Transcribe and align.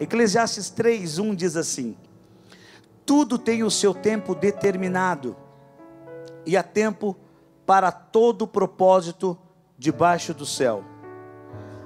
Eclesiastes 0.00 0.70
3:1 0.70 1.34
diz 1.34 1.56
assim: 1.56 1.96
Tudo 3.04 3.38
tem 3.38 3.62
o 3.62 3.70
seu 3.70 3.92
tempo 3.92 4.34
determinado, 4.34 5.36
e 6.46 6.56
há 6.56 6.62
tempo 6.62 7.16
para 7.66 7.90
todo 7.90 8.46
propósito 8.46 9.36
debaixo 9.76 10.32
do 10.32 10.46
céu. 10.46 10.84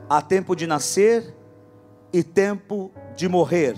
Há 0.08 0.20
tempo 0.20 0.54
de 0.54 0.66
nascer 0.66 1.34
e 2.12 2.22
tempo 2.22 2.92
de 3.16 3.28
morrer, 3.28 3.76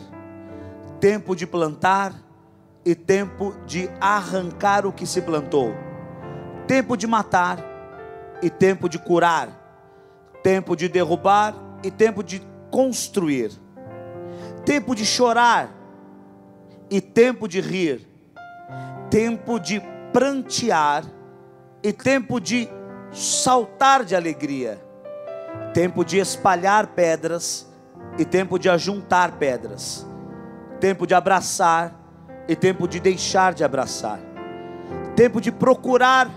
tempo 1.00 1.36
de 1.36 1.46
plantar 1.46 2.14
e 2.84 2.94
tempo 2.94 3.54
de 3.64 3.88
arrancar 4.00 4.84
o 4.84 4.92
que 4.92 5.06
se 5.06 5.22
plantou, 5.22 5.72
tempo 6.66 6.96
de 6.96 7.06
matar 7.06 7.58
e 8.42 8.50
tempo 8.50 8.88
de 8.88 8.98
curar, 8.98 9.48
tempo 10.42 10.76
de 10.76 10.88
derrubar 10.88 11.54
e 11.82 11.90
tempo 11.90 12.22
de 12.22 12.42
construir, 12.70 13.52
tempo 14.64 14.94
de 14.94 15.04
chorar 15.04 15.70
e 16.90 17.00
tempo 17.00 17.46
de 17.46 17.60
rir, 17.60 18.06
tempo 19.10 19.58
de 19.58 19.82
prantear 20.12 21.04
e 21.82 21.92
tempo 21.92 22.40
de 22.40 22.68
saltar 23.12 24.04
de 24.04 24.16
alegria, 24.16 24.80
tempo 25.72 26.04
de 26.04 26.18
espalhar 26.18 26.88
pedras 26.88 27.68
e 28.18 28.24
tempo 28.24 28.58
de 28.58 28.68
ajuntar 28.68 29.32
pedras, 29.32 30.06
tempo 30.80 31.06
de 31.06 31.14
abraçar 31.14 32.00
e 32.48 32.56
tempo 32.56 32.88
de 32.88 33.00
deixar 33.00 33.52
de 33.54 33.64
abraçar, 33.64 34.18
tempo 35.14 35.40
de 35.40 35.52
procurar 35.52 36.30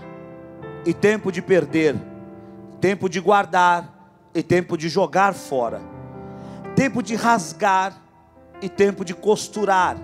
e 0.84 0.92
tempo 0.92 1.32
de 1.32 1.40
perder, 1.40 1.96
tempo 2.80 3.08
de 3.08 3.20
guardar 3.20 3.94
e 4.34 4.42
tempo 4.42 4.76
de 4.76 4.88
jogar 4.88 5.34
fora, 5.34 5.80
tempo 6.74 7.02
de 7.02 7.14
rasgar 7.14 8.07
e 8.60 8.68
tempo 8.68 9.04
de 9.04 9.14
costurar, 9.14 9.96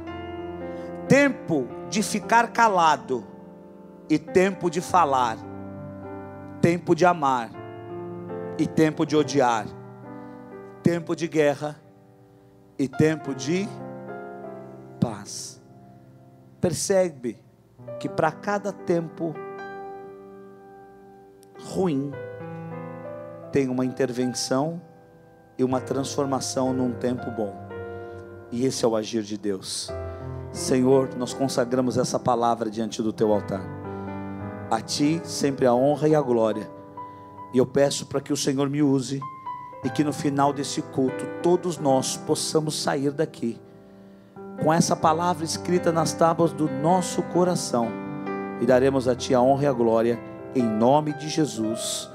tempo 1.09 1.67
de 1.89 2.03
ficar 2.03 2.53
calado 2.53 3.25
e 4.09 4.19
tempo 4.19 4.71
de 4.71 4.81
falar, 4.81 5.37
tempo 6.61 6.95
de 6.95 7.05
amar 7.05 7.51
e 8.59 8.67
tempo 8.67 9.05
de 9.05 9.17
odiar, 9.17 9.67
tempo 10.83 11.17
de 11.17 11.27
guerra 11.27 11.81
e 12.79 12.89
tempo 12.89 13.35
de 13.35 13.69
paz. 15.01 15.61
Percebe 16.61 17.39
que 17.99 18.09
para 18.09 18.33
cada 18.33 18.73
tempo 18.73 19.35
ruim 21.59 22.13
tem 23.53 23.69
uma 23.69 23.85
intervenção 23.85 24.81
e 25.57 25.63
uma 25.63 25.81
transformação 25.81 26.73
num 26.73 26.93
tempo 26.93 27.31
bom. 27.31 27.74
E 28.55 28.65
esse 28.65 28.85
é 28.85 28.89
o 28.89 28.95
agir 28.95 29.25
de 29.25 29.37
Deus. 29.37 29.91
Senhor, 30.53 31.11
nós 31.17 31.35
consagramos 31.35 31.99
essa 31.99 32.21
palavra 32.21 32.71
diante 32.71 33.03
do 33.03 33.13
teu 33.13 33.33
altar. 33.33 33.63
A 34.71 34.81
ti 34.81 35.21
sempre 35.25 35.67
a 35.67 35.75
honra 35.75 36.07
e 36.07 36.15
a 36.15 36.21
glória. 36.21 36.71
E 37.53 37.59
eu 37.59 37.67
peço 37.67 38.07
para 38.07 38.21
que 38.21 38.33
o 38.33 38.37
Senhor 38.37 38.71
me 38.71 38.81
use 38.81 39.21
e 39.83 39.91
que 39.91 40.05
no 40.05 40.13
final 40.13 40.53
desse 40.53 40.81
culto 40.81 41.27
todos 41.43 41.79
nós 41.79 42.17
possamos 42.17 42.81
sair 42.81 43.11
daqui 43.11 43.61
com 44.63 44.73
essa 44.73 44.95
palavra 44.95 45.45
escrita 45.45 45.91
nas 45.91 46.13
tábuas 46.13 46.53
do 46.53 46.71
nosso 46.71 47.25
coração 47.25 47.89
e 48.61 48.67
daremos 48.67 49.09
a 49.09 49.17
Ti 49.17 49.35
a 49.35 49.41
honra 49.41 49.65
e 49.65 49.67
a 49.67 49.73
glória, 49.73 50.17
em 50.55 50.63
nome 50.63 51.13
de 51.15 51.29
Jesus. 51.29 52.09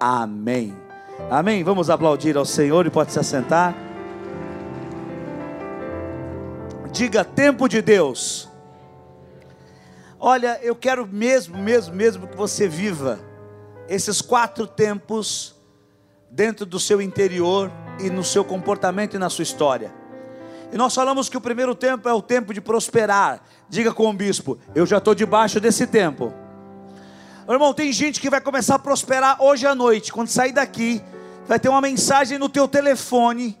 Amém. 0.00 0.74
Amém. 1.30 1.62
Vamos 1.62 1.90
aplaudir 1.90 2.38
ao 2.38 2.46
Senhor 2.46 2.86
e 2.86 2.90
pode 2.90 3.12
se 3.12 3.18
assentar. 3.18 3.93
Diga 6.94 7.24
tempo 7.24 7.68
de 7.68 7.82
Deus. 7.82 8.48
Olha, 10.16 10.60
eu 10.62 10.76
quero 10.76 11.04
mesmo, 11.04 11.58
mesmo, 11.58 11.92
mesmo 11.92 12.28
que 12.28 12.36
você 12.36 12.68
viva 12.68 13.18
esses 13.88 14.22
quatro 14.22 14.64
tempos 14.64 15.56
dentro 16.30 16.64
do 16.64 16.78
seu 16.78 17.02
interior 17.02 17.68
e 17.98 18.08
no 18.08 18.22
seu 18.22 18.44
comportamento 18.44 19.16
e 19.16 19.18
na 19.18 19.28
sua 19.28 19.42
história. 19.42 19.92
E 20.72 20.76
nós 20.76 20.94
falamos 20.94 21.28
que 21.28 21.36
o 21.36 21.40
primeiro 21.40 21.74
tempo 21.74 22.08
é 22.08 22.14
o 22.14 22.22
tempo 22.22 22.54
de 22.54 22.60
prosperar. 22.60 23.42
Diga 23.68 23.92
com 23.92 24.08
o 24.08 24.12
bispo: 24.12 24.56
Eu 24.72 24.86
já 24.86 24.98
estou 24.98 25.16
debaixo 25.16 25.58
desse 25.58 25.88
tempo. 25.88 26.32
Irmão, 27.48 27.74
tem 27.74 27.92
gente 27.92 28.20
que 28.20 28.30
vai 28.30 28.40
começar 28.40 28.76
a 28.76 28.78
prosperar 28.78 29.42
hoje 29.42 29.66
à 29.66 29.74
noite. 29.74 30.12
Quando 30.12 30.28
sair 30.28 30.52
daqui, 30.52 31.02
vai 31.44 31.58
ter 31.58 31.68
uma 31.68 31.80
mensagem 31.80 32.38
no 32.38 32.48
teu 32.48 32.68
telefone, 32.68 33.58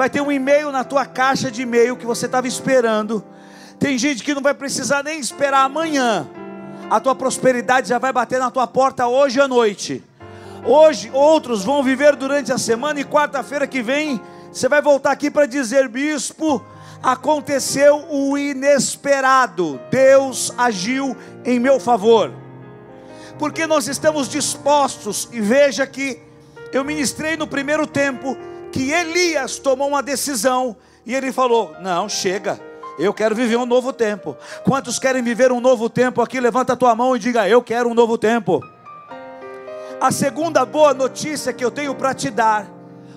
vai 0.00 0.08
ter 0.08 0.22
um 0.22 0.32
e-mail 0.32 0.72
na 0.72 0.82
tua 0.82 1.04
caixa 1.04 1.50
de 1.50 1.60
e-mail 1.60 1.94
que 1.94 2.06
você 2.06 2.24
estava 2.24 2.48
esperando. 2.48 3.22
Tem 3.78 3.98
gente 3.98 4.24
que 4.24 4.32
não 4.32 4.40
vai 4.40 4.54
precisar 4.54 5.04
nem 5.04 5.20
esperar 5.20 5.66
amanhã. 5.66 6.26
A 6.88 6.98
tua 6.98 7.14
prosperidade 7.14 7.90
já 7.90 7.98
vai 7.98 8.10
bater 8.10 8.38
na 8.38 8.50
tua 8.50 8.66
porta 8.66 9.06
hoje 9.06 9.38
à 9.42 9.46
noite. 9.46 10.02
Hoje, 10.64 11.10
outros 11.12 11.64
vão 11.64 11.82
viver 11.82 12.16
durante 12.16 12.50
a 12.50 12.56
semana 12.56 12.98
e 12.98 13.04
quarta-feira 13.04 13.66
que 13.66 13.82
vem 13.82 14.18
você 14.50 14.70
vai 14.70 14.80
voltar 14.80 15.10
aqui 15.10 15.30
para 15.30 15.44
dizer, 15.44 15.86
bispo, 15.86 16.64
aconteceu 17.02 18.06
o 18.08 18.38
inesperado. 18.38 19.78
Deus 19.90 20.50
agiu 20.56 21.14
em 21.44 21.60
meu 21.60 21.78
favor. 21.78 22.32
Porque 23.38 23.66
nós 23.66 23.86
estamos 23.86 24.30
dispostos, 24.30 25.28
e 25.30 25.42
veja 25.42 25.86
que 25.86 26.22
eu 26.72 26.82
ministrei 26.84 27.36
no 27.36 27.46
primeiro 27.46 27.86
tempo 27.86 28.34
que 28.72 28.90
Elias 28.90 29.58
tomou 29.58 29.88
uma 29.88 30.02
decisão 30.02 30.76
e 31.04 31.14
ele 31.14 31.32
falou: 31.32 31.74
Não, 31.80 32.08
chega, 32.08 32.60
eu 32.98 33.12
quero 33.14 33.34
viver 33.34 33.56
um 33.56 33.66
novo 33.66 33.92
tempo. 33.92 34.36
Quantos 34.64 34.98
querem 34.98 35.22
viver 35.22 35.50
um 35.52 35.60
novo 35.60 35.88
tempo 35.88 36.20
aqui? 36.20 36.38
Levanta 36.40 36.74
a 36.74 36.76
tua 36.76 36.94
mão 36.94 37.16
e 37.16 37.18
diga: 37.18 37.48
Eu 37.48 37.62
quero 37.62 37.88
um 37.88 37.94
novo 37.94 38.18
tempo. 38.18 38.62
A 40.00 40.10
segunda 40.10 40.64
boa 40.64 40.94
notícia 40.94 41.52
que 41.52 41.64
eu 41.64 41.70
tenho 41.70 41.94
para 41.94 42.14
te 42.14 42.30
dar 42.30 42.66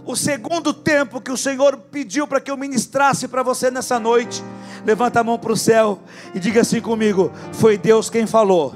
o 0.06 0.16
segundo 0.16 0.74
tempo 0.74 1.22
que 1.22 1.32
o 1.32 1.38
Senhor 1.38 1.78
pediu 1.78 2.28
para 2.28 2.42
que 2.42 2.52
eu 2.52 2.58
ministrasse 2.58 3.28
para 3.28 3.42
você 3.42 3.72
nessa 3.72 4.00
noite. 4.00 4.44
Levanta 4.86 5.22
a 5.22 5.24
mão 5.24 5.40
para 5.40 5.54
o 5.54 5.58
céu 5.58 6.00
e 6.34 6.40
diga 6.40 6.62
assim 6.62 6.82
comigo: 6.82 7.32
Foi 7.54 7.78
Deus 7.78 8.10
quem 8.10 8.28
falou. 8.28 8.76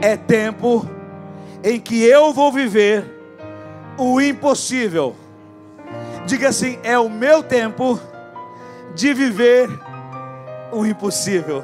É 0.00 0.16
tempo 0.16 0.88
em 1.62 1.80
que 1.80 2.02
eu 2.02 2.32
vou 2.32 2.52
viver 2.52 3.04
o 3.98 4.20
impossível. 4.20 5.14
Diga 6.28 6.50
assim: 6.50 6.78
É 6.82 6.98
o 6.98 7.08
meu 7.08 7.42
tempo 7.42 7.98
de 8.94 9.14
viver 9.14 9.66
o 10.70 10.84
impossível. 10.84 11.62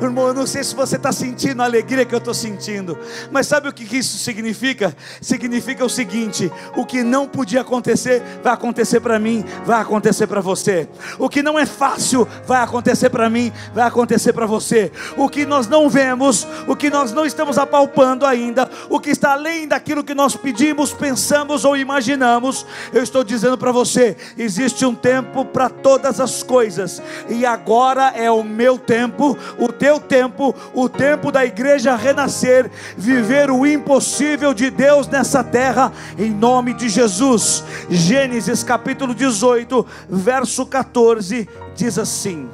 Irmão, 0.00 0.28
eu 0.28 0.34
não 0.34 0.46
sei 0.46 0.62
se 0.62 0.74
você 0.74 0.96
está 0.96 1.12
sentindo 1.12 1.62
a 1.62 1.64
alegria 1.64 2.04
que 2.04 2.14
eu 2.14 2.18
estou 2.18 2.34
sentindo, 2.34 2.98
mas 3.30 3.46
sabe 3.46 3.68
o 3.68 3.72
que 3.72 3.96
isso 3.96 4.18
significa? 4.18 4.94
Significa 5.20 5.84
o 5.84 5.88
seguinte: 5.88 6.50
o 6.76 6.84
que 6.84 7.02
não 7.02 7.26
podia 7.26 7.62
acontecer, 7.62 8.22
vai 8.42 8.52
acontecer 8.52 9.00
para 9.00 9.18
mim, 9.18 9.44
vai 9.64 9.80
acontecer 9.80 10.26
para 10.26 10.40
você. 10.40 10.88
O 11.18 11.28
que 11.28 11.42
não 11.42 11.58
é 11.58 11.64
fácil, 11.64 12.28
vai 12.46 12.62
acontecer 12.62 13.10
para 13.10 13.30
mim, 13.30 13.52
vai 13.74 13.86
acontecer 13.86 14.32
para 14.32 14.46
você. 14.46 14.92
O 15.16 15.28
que 15.28 15.46
nós 15.46 15.66
não 15.66 15.88
vemos, 15.88 16.46
o 16.66 16.76
que 16.76 16.90
nós 16.90 17.12
não 17.12 17.24
estamos 17.24 17.58
apalpando 17.58 18.26
ainda, 18.26 18.68
o 18.90 19.00
que 19.00 19.10
está 19.10 19.32
além 19.32 19.66
daquilo 19.66 20.04
que 20.04 20.14
nós 20.14 20.36
pedimos, 20.36 20.92
pensamos 20.92 21.64
ou 21.64 21.76
imaginamos, 21.76 22.66
eu 22.92 23.02
estou 23.02 23.24
dizendo 23.24 23.56
para 23.56 23.72
você: 23.72 24.16
existe 24.36 24.84
um 24.84 24.94
tempo 24.94 25.44
para 25.44 25.68
todas 25.68 26.20
as 26.20 26.42
coisas, 26.42 27.02
e 27.28 27.46
agora 27.46 28.12
é 28.14 28.30
o 28.30 28.42
meu 28.42 28.78
tempo, 28.78 29.36
o 29.58 29.72
teu 29.72 29.98
tempo, 29.98 30.54
o 30.74 30.88
tempo 30.88 31.32
da 31.32 31.44
igreja 31.44 31.96
renascer, 31.96 32.70
viver 32.96 33.50
o 33.50 33.66
impossível 33.66 34.52
de 34.52 34.70
Deus 34.70 35.08
nessa 35.08 35.42
terra, 35.42 35.92
em 36.18 36.30
nome 36.30 36.74
de 36.74 36.88
Jesus. 36.88 37.64
Gênesis 37.88 38.62
capítulo 38.62 39.14
18, 39.14 39.86
verso 40.08 40.66
14, 40.66 41.48
diz 41.74 41.98
assim: 41.98 42.48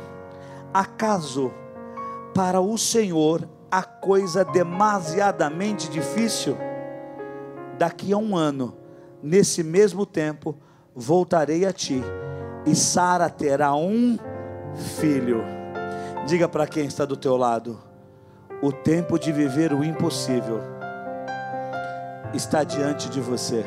Acaso 0.72 1.52
para 2.34 2.60
o 2.60 2.78
Senhor 2.78 3.48
a 3.70 3.82
coisa 3.82 4.44
demasiadamente 4.44 5.88
difícil? 5.90 6.56
Daqui 7.78 8.12
a 8.12 8.16
um 8.16 8.36
ano, 8.36 8.76
nesse 9.22 9.62
mesmo 9.62 10.06
tempo, 10.06 10.56
voltarei 10.94 11.64
a 11.64 11.72
ti, 11.72 12.02
e 12.66 12.74
Sara 12.74 13.28
terá 13.28 13.74
um 13.74 14.18
filho. 14.98 15.61
Diga 16.26 16.48
para 16.48 16.66
quem 16.66 16.86
está 16.86 17.04
do 17.04 17.16
teu 17.16 17.36
lado: 17.36 17.80
o 18.62 18.72
tempo 18.72 19.18
de 19.18 19.32
viver 19.32 19.72
o 19.72 19.82
impossível 19.82 20.60
está 22.32 22.62
diante 22.62 23.08
de 23.10 23.20
você. 23.20 23.64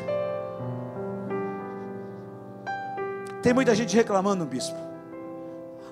Tem 3.42 3.52
muita 3.52 3.74
gente 3.74 3.94
reclamando, 3.94 4.44
bispo. 4.44 4.76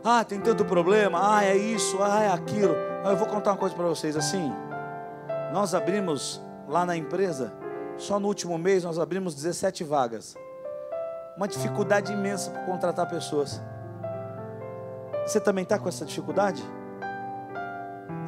Ah, 0.02 0.24
tem 0.24 0.40
tanto 0.40 0.64
problema. 0.64 1.36
Ah, 1.36 1.44
é 1.44 1.56
isso. 1.56 1.98
Ah, 2.02 2.22
é 2.22 2.28
aquilo. 2.28 2.74
Eu 3.04 3.16
vou 3.16 3.26
contar 3.26 3.52
uma 3.52 3.56
coisa 3.56 3.74
para 3.74 3.86
vocês 3.86 4.16
assim. 4.16 4.52
Nós 5.52 5.74
abrimos 5.74 6.42
lá 6.66 6.84
na 6.84 6.96
empresa, 6.96 7.52
só 7.96 8.18
no 8.18 8.26
último 8.26 8.58
mês 8.58 8.82
nós 8.84 8.98
abrimos 8.98 9.34
17 9.34 9.84
vagas. 9.84 10.34
uma 11.36 11.46
dificuldade 11.46 12.12
imensa 12.12 12.50
para 12.50 12.64
contratar 12.64 13.08
pessoas. 13.08 13.60
Você 15.26 15.40
também 15.40 15.62
está 15.62 15.78
com 15.78 15.88
essa 15.88 16.04
dificuldade? 16.04 16.62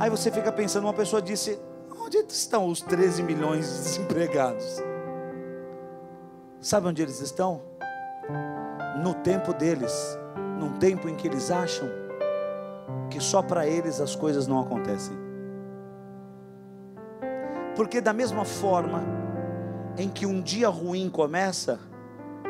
Aí 0.00 0.08
você 0.08 0.30
fica 0.30 0.50
pensando, 0.50 0.84
uma 0.84 0.94
pessoa 0.94 1.20
disse, 1.20 1.58
onde 1.98 2.18
estão 2.28 2.68
os 2.68 2.80
13 2.80 3.22
milhões 3.22 3.66
de 3.66 3.82
desempregados? 3.82 4.82
Sabe 6.60 6.88
onde 6.88 7.02
eles 7.02 7.20
estão? 7.20 7.62
No 9.02 9.14
tempo 9.14 9.52
deles, 9.52 10.18
num 10.58 10.78
tempo 10.78 11.08
em 11.08 11.14
que 11.14 11.28
eles 11.28 11.50
acham 11.50 11.88
que 13.10 13.20
só 13.20 13.42
para 13.42 13.66
eles 13.66 14.00
as 14.00 14.16
coisas 14.16 14.46
não 14.46 14.60
acontecem. 14.60 15.16
Porque 17.74 18.00
da 18.00 18.12
mesma 18.12 18.44
forma 18.44 19.02
em 19.98 20.08
que 20.08 20.24
um 20.24 20.40
dia 20.40 20.68
ruim 20.68 21.10
começa, 21.10 21.78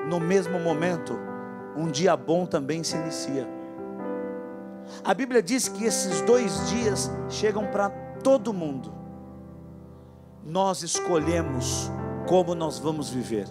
no 0.09 0.21
mesmo 0.21 0.59
momento, 0.61 1.19
um 1.77 1.91
dia 1.91 2.17
bom 2.17 2.47
também 2.47 2.83
se 2.85 2.97
inicia. 2.97 3.56
A 5.05 5.15
Bíblia 5.15 5.43
diz 5.43 5.69
que 5.69 5.85
esses 5.85 6.21
dois 6.23 6.69
dias 6.69 7.11
chegam 7.29 7.67
para 7.67 7.91
todo 8.23 8.53
mundo. 8.53 8.93
Nós 10.45 10.83
escolhemos 10.83 11.91
como 12.27 12.55
nós 12.55 12.79
vamos 12.79 13.09
viver. 13.09 13.47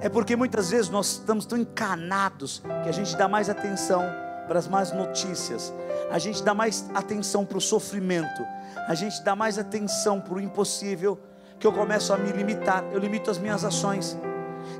É 0.00 0.08
porque 0.08 0.36
muitas 0.36 0.70
vezes 0.70 0.90
nós 0.90 1.12
estamos 1.12 1.46
tão 1.46 1.58
encanados 1.58 2.62
que 2.82 2.88
a 2.88 2.92
gente 2.92 3.16
dá 3.16 3.28
mais 3.28 3.48
atenção 3.48 4.02
para 4.46 4.58
as 4.58 4.68
más 4.68 4.92
notícias, 4.92 5.72
a 6.10 6.18
gente 6.18 6.42
dá 6.42 6.54
mais 6.54 6.88
atenção 6.94 7.44
para 7.44 7.58
o 7.58 7.60
sofrimento, 7.60 8.46
a 8.86 8.94
gente 8.94 9.22
dá 9.22 9.34
mais 9.34 9.58
atenção 9.58 10.20
para 10.20 10.34
o 10.34 10.40
impossível, 10.40 11.18
que 11.58 11.66
eu 11.66 11.72
começo 11.72 12.12
a 12.12 12.16
me 12.16 12.30
limitar, 12.30 12.84
eu 12.92 12.98
limito 12.98 13.30
as 13.30 13.38
minhas 13.38 13.64
ações. 13.64 14.16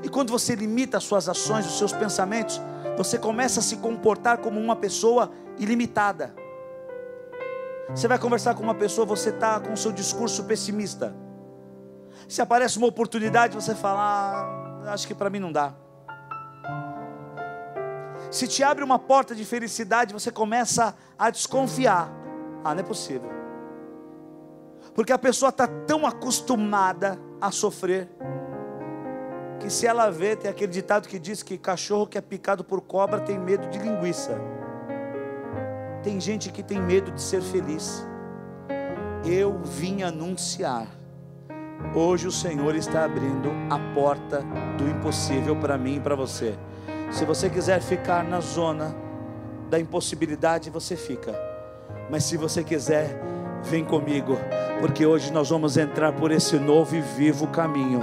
E 0.03 0.09
quando 0.09 0.29
você 0.29 0.55
limita 0.55 0.97
as 0.97 1.03
suas 1.03 1.27
ações, 1.27 1.65
os 1.65 1.77
seus 1.77 1.91
pensamentos, 1.91 2.61
você 2.97 3.19
começa 3.19 3.59
a 3.59 3.63
se 3.63 3.77
comportar 3.77 4.39
como 4.39 4.59
uma 4.59 4.75
pessoa 4.75 5.31
ilimitada. 5.59 6.33
Você 7.89 8.07
vai 8.07 8.17
conversar 8.17 8.55
com 8.55 8.63
uma 8.63 8.75
pessoa, 8.75 9.05
você 9.05 9.29
está 9.29 9.59
com 9.59 9.71
o 9.71 9.77
seu 9.77 9.91
discurso 9.91 10.43
pessimista. 10.43 11.15
Se 12.27 12.41
aparece 12.41 12.77
uma 12.77 12.87
oportunidade, 12.87 13.55
você 13.55 13.75
fala: 13.75 14.83
ah, 14.83 14.93
acho 14.93 15.07
que 15.07 15.13
para 15.13 15.29
mim 15.29 15.39
não 15.39 15.51
dá. 15.51 15.73
Se 18.31 18.47
te 18.47 18.63
abre 18.63 18.83
uma 18.83 18.99
porta 18.99 19.33
de 19.33 19.45
felicidade, 19.45 20.11
você 20.11 20.31
começa 20.31 20.95
a 21.17 21.29
desconfiar. 21.29 22.11
Ah, 22.63 22.73
não 22.73 22.81
é 22.81 22.83
possível. 22.83 23.31
Porque 24.93 25.13
a 25.13 25.17
pessoa 25.17 25.49
está 25.49 25.67
tão 25.67 26.05
acostumada 26.05 27.19
a 27.39 27.51
sofrer, 27.51 28.09
que 29.59 29.69
se 29.69 29.87
ela 29.87 30.09
vê, 30.09 30.35
tem 30.35 30.49
aquele 30.49 30.71
ditado 30.71 31.07
que 31.07 31.17
diz 31.17 31.41
que 31.41 31.57
cachorro 31.57 32.07
que 32.07 32.17
é 32.17 32.21
picado 32.21 32.63
por 32.63 32.81
cobra 32.81 33.19
tem 33.19 33.37
medo 33.37 33.67
de 33.69 33.79
linguiça. 33.79 34.39
Tem 36.03 36.19
gente 36.19 36.51
que 36.51 36.63
tem 36.63 36.79
medo 36.81 37.11
de 37.11 37.21
ser 37.21 37.41
feliz. 37.41 38.05
Eu 39.25 39.59
vim 39.63 40.03
anunciar. 40.03 40.87
Hoje 41.95 42.27
o 42.27 42.31
Senhor 42.31 42.75
está 42.75 43.05
abrindo 43.05 43.49
a 43.69 43.93
porta 43.93 44.43
do 44.77 44.87
impossível 44.87 45.55
para 45.55 45.77
mim 45.77 45.95
e 45.95 45.99
para 45.99 46.15
você. 46.15 46.57
Se 47.11 47.25
você 47.25 47.49
quiser 47.49 47.81
ficar 47.81 48.23
na 48.23 48.39
zona 48.39 48.95
da 49.69 49.79
impossibilidade, 49.79 50.69
você 50.69 50.95
fica. 50.95 51.33
Mas 52.09 52.23
se 52.23 52.37
você 52.37 52.63
quiser, 52.63 53.19
vem 53.63 53.83
comigo, 53.83 54.37
porque 54.79 55.05
hoje 55.05 55.31
nós 55.31 55.49
vamos 55.49 55.77
entrar 55.77 56.11
por 56.13 56.31
esse 56.31 56.57
novo 56.57 56.95
e 56.95 57.01
vivo 57.01 57.47
caminho 57.47 58.01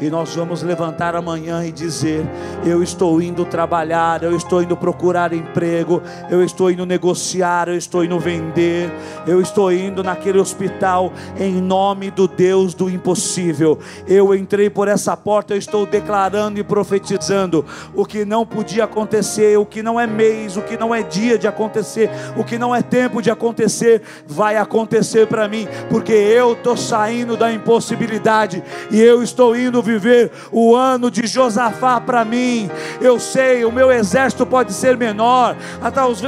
e 0.00 0.10
nós 0.10 0.34
vamos 0.34 0.62
levantar 0.62 1.14
amanhã 1.14 1.64
e 1.64 1.70
dizer: 1.70 2.26
Eu 2.64 2.82
estou 2.82 3.20
indo 3.22 3.44
trabalhar, 3.44 4.22
eu 4.22 4.36
estou 4.36 4.62
indo 4.62 4.76
procurar 4.76 5.32
emprego, 5.32 6.02
eu 6.30 6.42
estou 6.42 6.70
indo 6.70 6.84
negociar, 6.84 7.68
eu 7.68 7.76
estou 7.76 8.04
indo 8.04 8.18
vender, 8.18 8.90
eu 9.26 9.40
estou 9.40 9.72
indo 9.72 10.02
naquele 10.02 10.38
hospital 10.38 11.12
em 11.38 11.54
nome 11.60 12.10
do 12.10 12.26
Deus 12.26 12.74
do 12.74 12.90
impossível. 12.90 13.78
Eu 14.06 14.34
entrei 14.34 14.68
por 14.68 14.88
essa 14.88 15.16
porta, 15.16 15.54
eu 15.54 15.58
estou 15.58 15.86
declarando 15.86 16.58
e 16.58 16.64
profetizando 16.64 17.64
o 17.94 18.04
que 18.04 18.24
não 18.24 18.44
podia 18.44 18.84
acontecer, 18.84 19.58
o 19.58 19.66
que 19.66 19.82
não 19.82 19.98
é 19.98 20.06
mês, 20.06 20.56
o 20.56 20.62
que 20.62 20.76
não 20.76 20.94
é 20.94 21.02
dia 21.02 21.38
de 21.38 21.46
acontecer, 21.46 22.10
o 22.36 22.44
que 22.44 22.58
não 22.58 22.74
é 22.74 22.82
tempo 22.82 23.22
de 23.22 23.30
acontecer, 23.30 24.02
vai 24.26 24.56
acontecer 24.56 24.93
para 25.28 25.48
mim, 25.48 25.66
porque 25.90 26.12
eu 26.12 26.52
estou 26.52 26.76
saindo 26.76 27.36
da 27.36 27.52
impossibilidade 27.52 28.62
e 28.92 29.00
eu 29.00 29.24
estou 29.24 29.56
indo 29.56 29.82
viver 29.82 30.30
o 30.52 30.76
ano 30.76 31.10
de 31.10 31.26
Josafá 31.26 32.00
para 32.00 32.24
mim. 32.24 32.70
Eu 33.00 33.18
sei, 33.18 33.64
o 33.64 33.72
meu 33.72 33.90
exército 33.90 34.46
pode 34.46 34.72
ser 34.72 34.96
menor, 34.96 35.56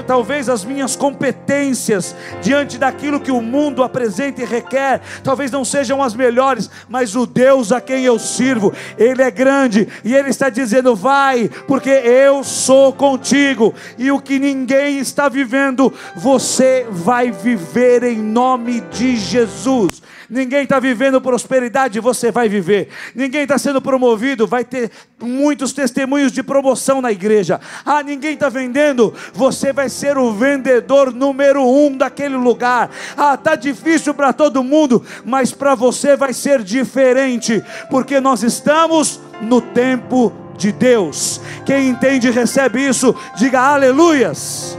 talvez 0.05 0.49
as 0.49 0.65
minhas 0.65 0.97
competências 0.97 2.17
diante 2.43 2.77
daquilo 2.77 3.21
que 3.21 3.31
o 3.31 3.41
mundo 3.41 3.85
apresenta 3.85 4.43
e 4.43 4.45
requer, 4.45 5.01
talvez 5.23 5.51
não 5.53 5.65
sejam 5.65 6.03
as 6.03 6.15
melhores, 6.15 6.69
mas 6.89 7.15
o 7.15 7.25
Deus 7.25 7.71
a 7.71 7.81
quem 7.81 8.05
eu 8.05 8.19
sirvo, 8.19 8.73
Ele 8.99 9.23
é 9.23 9.31
grande 9.31 9.87
e 10.05 10.13
Ele 10.13 10.31
está 10.31 10.49
dizendo: 10.49 10.97
vai, 10.97 11.49
porque 11.69 11.91
eu 11.91 12.43
sou 12.43 12.93
contigo, 12.93 13.73
e 13.97 14.11
o 14.11 14.19
que 14.19 14.41
ninguém 14.41 14.99
está 14.99 15.29
vivendo, 15.29 15.93
você 16.17 16.85
vai 16.91 17.31
viver 17.31 18.03
em 18.03 18.19
nome 18.19 18.56
de 18.91 19.17
Jesus. 19.17 20.03
Ninguém 20.29 20.65
está 20.65 20.81
vivendo 20.81 21.21
prosperidade, 21.21 22.01
você 22.01 22.31
vai 22.31 22.49
viver. 22.49 22.89
Ninguém 23.15 23.43
está 23.43 23.59
sendo 23.59 23.81
promovido, 23.81 24.47
vai 24.47 24.65
ter 24.65 24.91
muitos 25.21 25.73
testemunhos 25.73 26.33
de 26.33 26.43
promoção 26.43 27.01
na 27.01 27.13
igreja. 27.13 27.61
Ah, 27.85 28.03
ninguém 28.03 28.35
está 28.35 28.49
vendendo, 28.49 29.15
você 29.33 29.73
vai 29.73 29.89
ser 29.89 30.19
o 30.19 30.33
vendedor 30.33 31.13
número 31.13 31.63
um 31.63 31.97
daquele 31.97 32.37
lugar. 32.37 32.91
Ah, 33.17 33.35
está 33.35 33.55
difícil 33.55 34.15
para 34.15 34.33
todo 34.33 34.65
mundo, 34.65 35.05
mas 35.25 35.53
para 35.53 35.75
você 35.75 36.17
vai 36.17 36.33
ser 36.33 36.63
diferente, 36.63 37.63
porque 37.91 38.21
nós 38.21 38.43
estamos 38.43 39.21
no 39.41 39.61
tempo 39.61 40.33
de 40.57 40.73
Deus. 40.73 41.41
Quem 41.65 41.89
entende 41.89 42.31
recebe 42.31 42.87
isso, 42.87 43.15
diga 43.37 43.61
aleluias. 43.61 44.77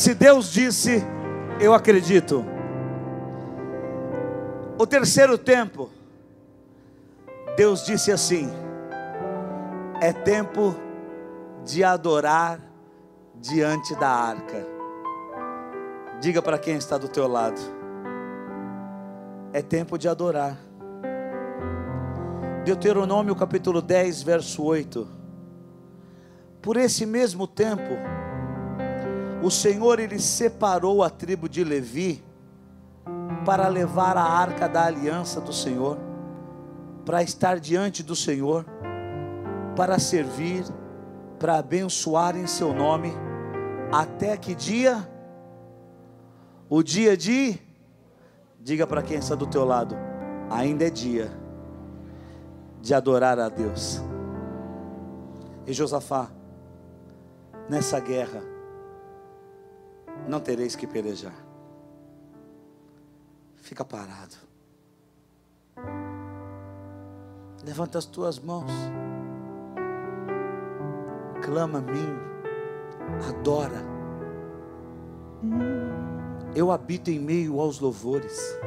Se 0.00 0.14
Deus 0.14 0.50
disse, 0.50 1.04
eu 1.60 1.74
acredito. 1.74 2.42
O 4.78 4.86
terceiro 4.86 5.36
tempo, 5.36 5.90
Deus 7.54 7.84
disse 7.84 8.10
assim: 8.10 8.48
é 10.00 10.10
tempo 10.10 10.74
de 11.66 11.84
adorar 11.84 12.62
diante 13.34 13.94
da 13.96 14.08
arca. 14.08 14.66
Diga 16.18 16.40
para 16.40 16.56
quem 16.56 16.76
está 16.76 16.96
do 16.96 17.06
teu 17.06 17.28
lado: 17.28 17.60
é 19.52 19.60
tempo 19.60 19.98
de 19.98 20.08
adorar. 20.08 20.56
Deuteronômio 22.64 23.36
capítulo 23.36 23.82
10, 23.82 24.22
verso 24.22 24.64
8. 24.64 25.06
Por 26.62 26.78
esse 26.78 27.04
mesmo 27.04 27.46
tempo, 27.46 27.98
o 29.42 29.50
Senhor 29.50 29.98
ele 29.98 30.18
separou 30.18 31.02
a 31.02 31.10
tribo 31.10 31.48
de 31.48 31.64
Levi 31.64 32.22
para 33.44 33.68
levar 33.68 34.16
a 34.16 34.22
arca 34.22 34.68
da 34.68 34.84
aliança 34.84 35.40
do 35.40 35.52
Senhor, 35.52 35.98
para 37.04 37.22
estar 37.22 37.58
diante 37.58 38.02
do 38.02 38.14
Senhor, 38.14 38.66
para 39.74 39.98
servir, 39.98 40.64
para 41.38 41.58
abençoar 41.58 42.36
em 42.36 42.46
seu 42.46 42.74
nome, 42.74 43.12
até 43.90 44.36
que 44.36 44.54
dia? 44.54 45.08
O 46.68 46.82
dia 46.82 47.16
de 47.16 47.58
Diga 48.62 48.86
para 48.86 49.02
quem 49.02 49.16
está 49.16 49.34
do 49.34 49.46
teu 49.46 49.64
lado, 49.64 49.96
ainda 50.50 50.84
é 50.84 50.90
dia 50.90 51.30
de 52.82 52.92
adorar 52.92 53.38
a 53.38 53.48
Deus. 53.48 54.02
E 55.66 55.72
Josafá, 55.72 56.30
nessa 57.68 57.98
guerra, 57.98 58.42
não 60.28 60.40
tereis 60.40 60.76
que 60.76 60.86
pelejar. 60.86 61.34
Fica 63.56 63.84
parado. 63.84 64.36
Levanta 67.64 67.98
as 67.98 68.06
tuas 68.06 68.38
mãos. 68.38 68.70
Clama 71.42 71.78
a 71.78 71.82
mim. 71.82 72.18
Adora. 73.28 73.82
Eu 76.54 76.70
habito 76.70 77.10
em 77.10 77.18
meio 77.18 77.60
aos 77.60 77.80
louvores. 77.80 78.58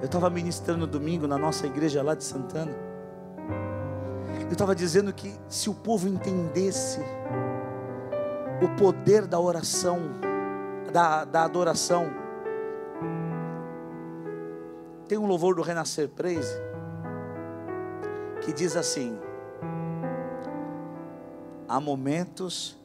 Eu 0.00 0.06
estava 0.06 0.28
ministrando 0.28 0.86
domingo 0.86 1.26
na 1.26 1.38
nossa 1.38 1.66
igreja 1.66 2.02
lá 2.02 2.14
de 2.14 2.24
Santana. 2.24 2.72
Eu 4.42 4.52
estava 4.52 4.74
dizendo 4.74 5.12
que 5.12 5.34
se 5.48 5.70
o 5.70 5.74
povo 5.74 6.08
entendesse 6.08 7.00
o 8.62 8.76
poder 8.76 9.26
da 9.26 9.38
oração, 9.38 10.00
da, 10.92 11.24
da 11.24 11.44
adoração, 11.44 12.10
Tem 15.08 15.16
um 15.16 15.26
louvor 15.26 15.54
do 15.54 15.62
Renascer 15.62 16.08
Praise 16.08 16.52
que 18.44 18.52
diz 18.52 18.76
assim: 18.76 19.16
há 21.68 21.80
momentos 21.80 22.76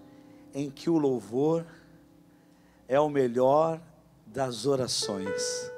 em 0.54 0.70
que 0.70 0.88
o 0.90 1.00
louvor 1.00 1.66
é 2.88 3.00
o 3.00 3.10
melhor 3.10 3.82
das 4.26 4.68
orações. 4.68 5.72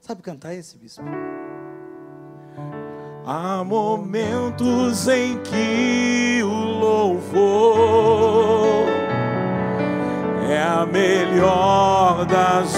Sabe 0.00 0.22
cantar 0.22 0.54
esse 0.54 0.78
bispo? 0.78 1.02
Há 3.30 3.62
momentos 3.62 5.06
em 5.06 5.36
que 5.40 6.40
o 6.42 6.48
louvor 6.80 7.28
é 10.48 10.58
a 10.58 10.86
melhor 10.86 12.24
das 12.24 12.74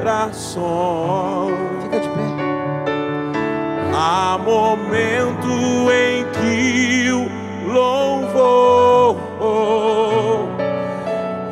orações. 0.00 1.54
Fica 1.82 2.00
de 2.00 2.08
pé. 2.08 2.22
Há 3.94 4.38
momento 4.38 5.50
em 5.92 6.24
que 6.32 7.10
o 7.12 7.28
louvor 7.70 9.18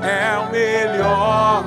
é 0.03 0.39
o 0.39 0.51
melhor. 0.51 1.65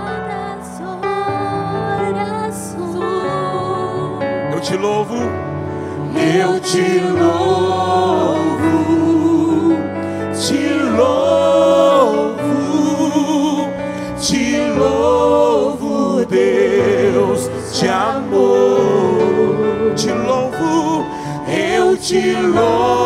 Eu 4.52 4.60
te 4.60 4.76
louvo, 4.76 5.51
eu 6.16 6.60
te 6.60 7.00
louvo, 7.00 8.58
te 10.34 10.74
louvo, 10.98 12.40
te 14.20 14.58
louvo, 14.78 16.26
Deus, 16.26 17.50
te 17.78 17.88
amor, 17.88 19.94
te 19.96 20.14
louvo, 20.14 21.06
eu 21.48 21.96
te 21.98 22.34
louvo, 22.34 23.01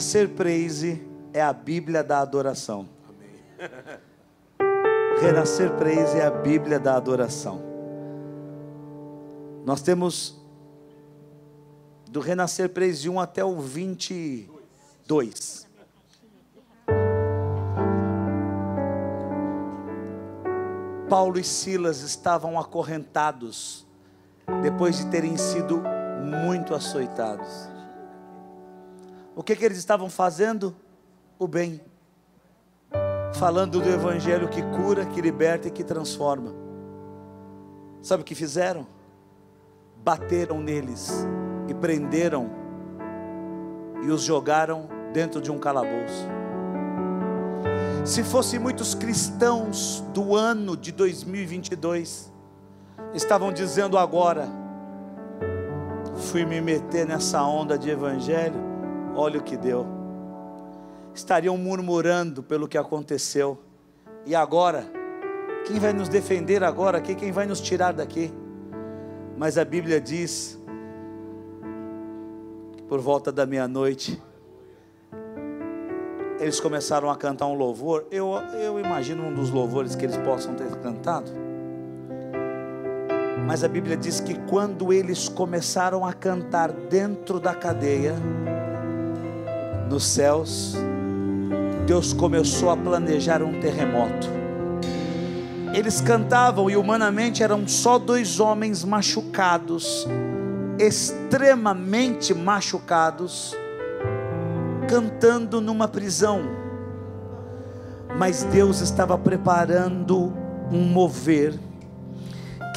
Renascer 0.00 0.30
Praise 0.30 1.06
é 1.30 1.42
a 1.42 1.52
Bíblia 1.52 2.02
da 2.02 2.20
adoração. 2.20 2.88
Renascer 5.20 5.70
Praise 5.76 6.16
é 6.16 6.24
a 6.24 6.30
Bíblia 6.30 6.80
da 6.80 6.96
adoração. 6.96 7.60
Nós 9.62 9.82
temos 9.82 10.40
do 12.08 12.18
Renascer 12.18 12.70
Praise 12.70 13.10
1 13.10 13.20
até 13.20 13.44
o 13.44 13.60
22. 13.60 15.68
Paulo 21.10 21.38
e 21.38 21.44
Silas 21.44 22.00
estavam 22.00 22.58
acorrentados 22.58 23.86
depois 24.62 24.96
de 24.96 25.04
terem 25.10 25.36
sido 25.36 25.82
muito 26.24 26.74
açoitados. 26.74 27.79
O 29.34 29.42
que, 29.42 29.54
que 29.56 29.64
eles 29.64 29.78
estavam 29.78 30.10
fazendo? 30.10 30.74
O 31.38 31.46
bem. 31.46 31.80
Falando 33.34 33.80
do 33.80 33.88
Evangelho 33.88 34.48
que 34.48 34.62
cura, 34.62 35.06
que 35.06 35.20
liberta 35.20 35.68
e 35.68 35.70
que 35.70 35.84
transforma. 35.84 36.54
Sabe 38.02 38.22
o 38.22 38.24
que 38.24 38.34
fizeram? 38.34 38.86
Bateram 40.02 40.60
neles 40.60 41.26
e 41.68 41.74
prenderam 41.74 42.50
e 44.02 44.10
os 44.10 44.22
jogaram 44.22 44.88
dentro 45.12 45.40
de 45.40 45.50
um 45.50 45.58
calabouço. 45.58 46.26
Se 48.04 48.24
fossem 48.24 48.58
muitos 48.58 48.94
cristãos 48.94 50.02
do 50.14 50.34
ano 50.34 50.76
de 50.76 50.90
2022, 50.90 52.32
estavam 53.14 53.52
dizendo 53.52 53.98
agora: 53.98 54.48
fui 56.16 56.44
me 56.46 56.60
meter 56.60 57.06
nessa 57.06 57.42
onda 57.42 57.78
de 57.78 57.90
evangelho, 57.90 58.69
olha 59.14 59.38
o 59.38 59.42
que 59.42 59.56
deu. 59.56 59.86
Estariam 61.14 61.56
murmurando 61.56 62.42
pelo 62.42 62.68
que 62.68 62.78
aconteceu, 62.78 63.58
e 64.26 64.34
agora? 64.34 64.84
Quem 65.66 65.78
vai 65.78 65.92
nos 65.92 66.08
defender 66.08 66.62
agora 66.64 66.98
aqui? 66.98 67.14
Quem 67.14 67.32
vai 67.32 67.46
nos 67.46 67.60
tirar 67.60 67.92
daqui? 67.92 68.32
Mas 69.36 69.56
a 69.58 69.64
Bíblia 69.64 70.00
diz 70.00 70.58
que 72.76 72.82
por 72.82 73.00
volta 73.00 73.30
da 73.30 73.46
meia-noite, 73.46 74.20
eles 76.38 76.58
começaram 76.58 77.10
a 77.10 77.16
cantar 77.16 77.46
um 77.46 77.54
louvor. 77.54 78.06
Eu, 78.10 78.32
eu 78.60 78.80
imagino 78.80 79.24
um 79.24 79.34
dos 79.34 79.50
louvores 79.50 79.94
que 79.94 80.04
eles 80.04 80.16
possam 80.18 80.54
ter 80.54 80.68
cantado. 80.76 81.30
Mas 83.46 83.62
a 83.62 83.68
Bíblia 83.68 83.96
diz 83.96 84.20
que 84.20 84.38
quando 84.48 84.92
eles 84.92 85.28
começaram 85.28 86.04
a 86.04 86.12
cantar 86.12 86.72
dentro 86.72 87.38
da 87.38 87.54
cadeia, 87.54 88.14
nos 89.90 90.06
céus, 90.06 90.76
Deus 91.84 92.12
começou 92.12 92.70
a 92.70 92.76
planejar 92.76 93.42
um 93.42 93.60
terremoto. 93.60 94.28
Eles 95.74 96.00
cantavam 96.00 96.70
e 96.70 96.76
humanamente 96.76 97.42
eram 97.42 97.66
só 97.66 97.98
dois 97.98 98.38
homens 98.38 98.84
machucados, 98.84 100.06
extremamente 100.78 102.32
machucados, 102.32 103.56
cantando 104.88 105.60
numa 105.60 105.88
prisão. 105.88 106.42
Mas 108.16 108.44
Deus 108.44 108.80
estava 108.80 109.18
preparando 109.18 110.32
um 110.72 110.84
mover, 110.84 111.58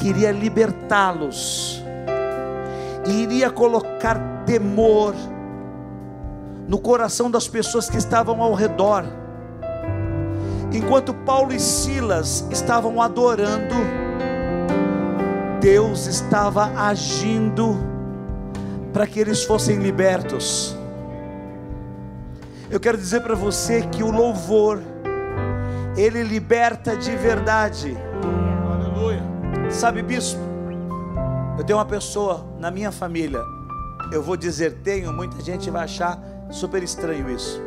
queria 0.00 0.32
libertá-los, 0.32 1.80
iria 3.06 3.50
colocar 3.50 4.44
temor 4.44 5.14
no 6.66 6.78
coração 6.78 7.30
das 7.30 7.46
pessoas 7.46 7.88
que 7.88 7.96
estavam 7.96 8.42
ao 8.42 8.54
redor. 8.54 9.04
Enquanto 10.72 11.14
Paulo 11.14 11.52
e 11.52 11.60
Silas 11.60 12.46
estavam 12.50 13.00
adorando, 13.00 13.74
Deus 15.60 16.06
estava 16.06 16.64
agindo 16.76 17.76
para 18.92 19.06
que 19.06 19.20
eles 19.20 19.44
fossem 19.44 19.78
libertos. 19.78 20.76
Eu 22.70 22.80
quero 22.80 22.96
dizer 22.96 23.20
para 23.20 23.34
você 23.34 23.82
que 23.82 24.02
o 24.02 24.10
louvor, 24.10 24.82
ele 25.96 26.22
liberta 26.22 26.96
de 26.96 27.14
verdade. 27.16 27.96
Aleluia. 28.64 29.22
Sabe, 29.70 30.02
bispo, 30.02 30.40
eu 31.56 31.64
tenho 31.64 31.78
uma 31.78 31.84
pessoa 31.84 32.44
na 32.58 32.70
minha 32.70 32.90
família, 32.90 33.40
eu 34.10 34.22
vou 34.22 34.36
dizer 34.36 34.80
tenho, 34.82 35.12
muita 35.12 35.40
gente 35.40 35.70
vai 35.70 35.84
achar 35.84 36.18
super 36.50 36.82
estranho 36.82 37.30
isso. 37.30 37.62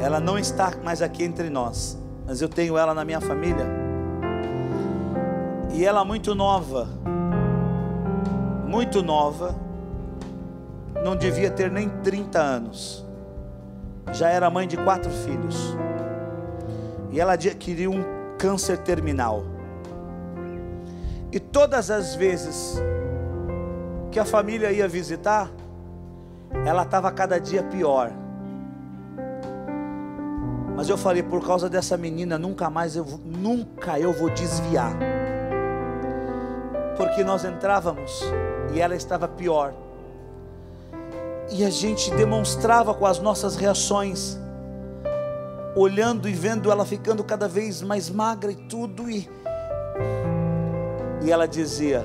Ela 0.00 0.18
não 0.18 0.38
está 0.38 0.72
mais 0.82 1.00
aqui 1.00 1.22
entre 1.22 1.48
nós, 1.48 1.98
mas 2.26 2.42
eu 2.42 2.48
tenho 2.48 2.76
ela 2.76 2.92
na 2.92 3.04
minha 3.04 3.20
família. 3.20 3.66
E 5.72 5.84
ela 5.84 6.04
muito 6.04 6.34
nova, 6.34 6.88
muito 8.66 9.02
nova, 9.02 9.54
não 11.04 11.16
devia 11.16 11.50
ter 11.50 11.70
nem 11.70 11.88
30 11.88 12.38
anos. 12.38 13.06
Já 14.12 14.28
era 14.28 14.50
mãe 14.50 14.66
de 14.66 14.76
quatro 14.76 15.10
filhos. 15.10 15.76
E 17.10 17.20
ela 17.20 17.34
adquiriu 17.34 17.92
um 17.92 18.02
câncer 18.38 18.78
terminal. 18.78 19.44
E 21.30 21.38
todas 21.40 21.90
as 21.90 22.14
vezes 22.14 22.82
que 24.10 24.18
a 24.18 24.24
família 24.24 24.70
ia 24.70 24.86
visitar, 24.86 25.50
ela 26.64 26.82
estava 26.82 27.10
cada 27.10 27.38
dia 27.38 27.62
pior. 27.62 28.12
Mas 30.76 30.88
eu 30.88 30.96
falei, 30.96 31.22
por 31.22 31.44
causa 31.46 31.68
dessa 31.68 31.96
menina, 31.96 32.38
nunca 32.38 32.70
mais 32.70 32.96
eu 32.96 33.04
nunca 33.24 33.98
eu 33.98 34.12
vou 34.12 34.30
desviar. 34.30 34.92
Porque 36.96 37.22
nós 37.22 37.44
entrávamos 37.44 38.22
e 38.72 38.80
ela 38.80 38.94
estava 38.94 39.28
pior. 39.28 39.74
E 41.50 41.64
a 41.64 41.70
gente 41.70 42.10
demonstrava 42.12 42.94
com 42.94 43.04
as 43.04 43.18
nossas 43.18 43.56
reações, 43.56 44.38
olhando 45.76 46.28
e 46.28 46.32
vendo 46.32 46.70
ela 46.70 46.84
ficando 46.84 47.22
cada 47.22 47.46
vez 47.46 47.82
mais 47.82 48.08
magra 48.08 48.50
e 48.50 48.56
tudo 48.56 49.10
e 49.10 49.28
e 51.22 51.30
ela 51.30 51.46
dizia: 51.46 52.04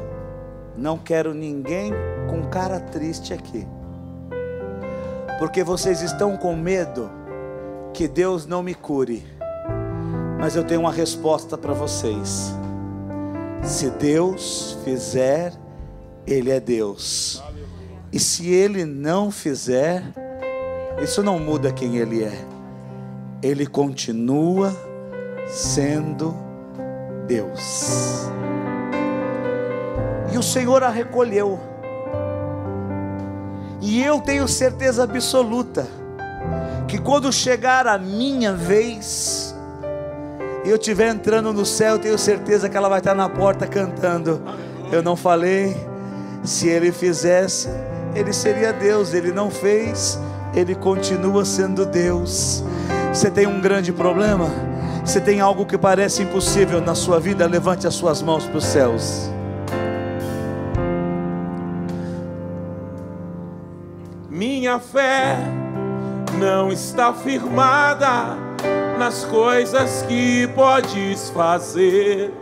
"Não 0.75 0.97
quero 0.97 1.33
ninguém 1.33 1.91
com 2.29 2.43
cara 2.49 2.79
triste 2.79 3.33
aqui. 3.33 3.67
Porque 5.37 5.63
vocês 5.63 6.01
estão 6.01 6.35
com 6.35 6.55
medo 6.55 7.09
que 7.93 8.07
Deus 8.07 8.45
não 8.45 8.63
me 8.63 8.73
cure. 8.73 9.25
Mas 10.39 10.55
eu 10.55 10.63
tenho 10.63 10.81
uma 10.81 10.91
resposta 10.91 11.57
para 11.57 11.73
vocês. 11.73 12.53
Se 13.63 13.89
Deus 13.89 14.77
fizer, 14.83 15.53
Ele 16.25 16.51
é 16.51 16.59
Deus. 16.59 17.43
E 18.11 18.19
se 18.19 18.49
Ele 18.49 18.85
não 18.85 19.29
fizer, 19.29 20.03
isso 21.01 21.21
não 21.21 21.39
muda 21.39 21.71
quem 21.71 21.97
Ele 21.97 22.23
é. 22.23 22.45
Ele 23.41 23.67
continua 23.67 24.75
sendo 25.47 26.35
Deus. 27.27 28.27
E 30.33 30.37
o 30.37 30.43
Senhor 30.43 30.83
a 30.83 30.89
recolheu. 30.89 31.59
E 33.87 34.03
eu 34.03 34.19
tenho 34.19 34.49
certeza 34.49 35.03
absoluta 35.03 35.87
que 36.89 36.97
quando 36.97 37.31
chegar 37.31 37.87
a 37.87 37.97
minha 37.97 38.51
vez, 38.51 39.55
eu 40.65 40.75
estiver 40.75 41.07
entrando 41.07 41.53
no 41.53 41.65
céu, 41.65 41.93
eu 41.93 41.99
tenho 41.99 42.17
certeza 42.17 42.67
que 42.67 42.75
ela 42.75 42.89
vai 42.89 42.99
estar 42.99 43.15
na 43.15 43.29
porta 43.29 43.65
cantando. 43.65 44.41
Eu 44.91 45.01
não 45.01 45.15
falei, 45.15 45.87
se 46.43 46.67
ele 46.67 46.91
fizesse, 46.91 47.69
ele 48.13 48.33
seria 48.33 48.73
Deus, 48.73 49.13
ele 49.13 49.31
não 49.31 49.49
fez, 49.49 50.19
ele 50.53 50.75
continua 50.75 51.45
sendo 51.45 51.85
Deus. 51.85 52.65
Você 53.13 53.31
tem 53.31 53.47
um 53.47 53.61
grande 53.61 53.93
problema? 53.93 54.49
Você 55.05 55.21
tem 55.21 55.39
algo 55.39 55.65
que 55.65 55.77
parece 55.77 56.23
impossível 56.23 56.81
na 56.81 56.93
sua 56.93 57.21
vida? 57.21 57.47
Levante 57.47 57.87
as 57.87 57.93
suas 57.93 58.21
mãos 58.21 58.43
para 58.43 58.57
os 58.57 58.65
céus. 58.65 59.36
Minha 64.67 64.79
fé 64.79 65.37
não 66.37 66.69
está 66.69 67.13
firmada 67.13 68.35
nas 68.99 69.23
coisas 69.23 70.03
que 70.09 70.45
podes 70.47 71.29
fazer. 71.29 72.33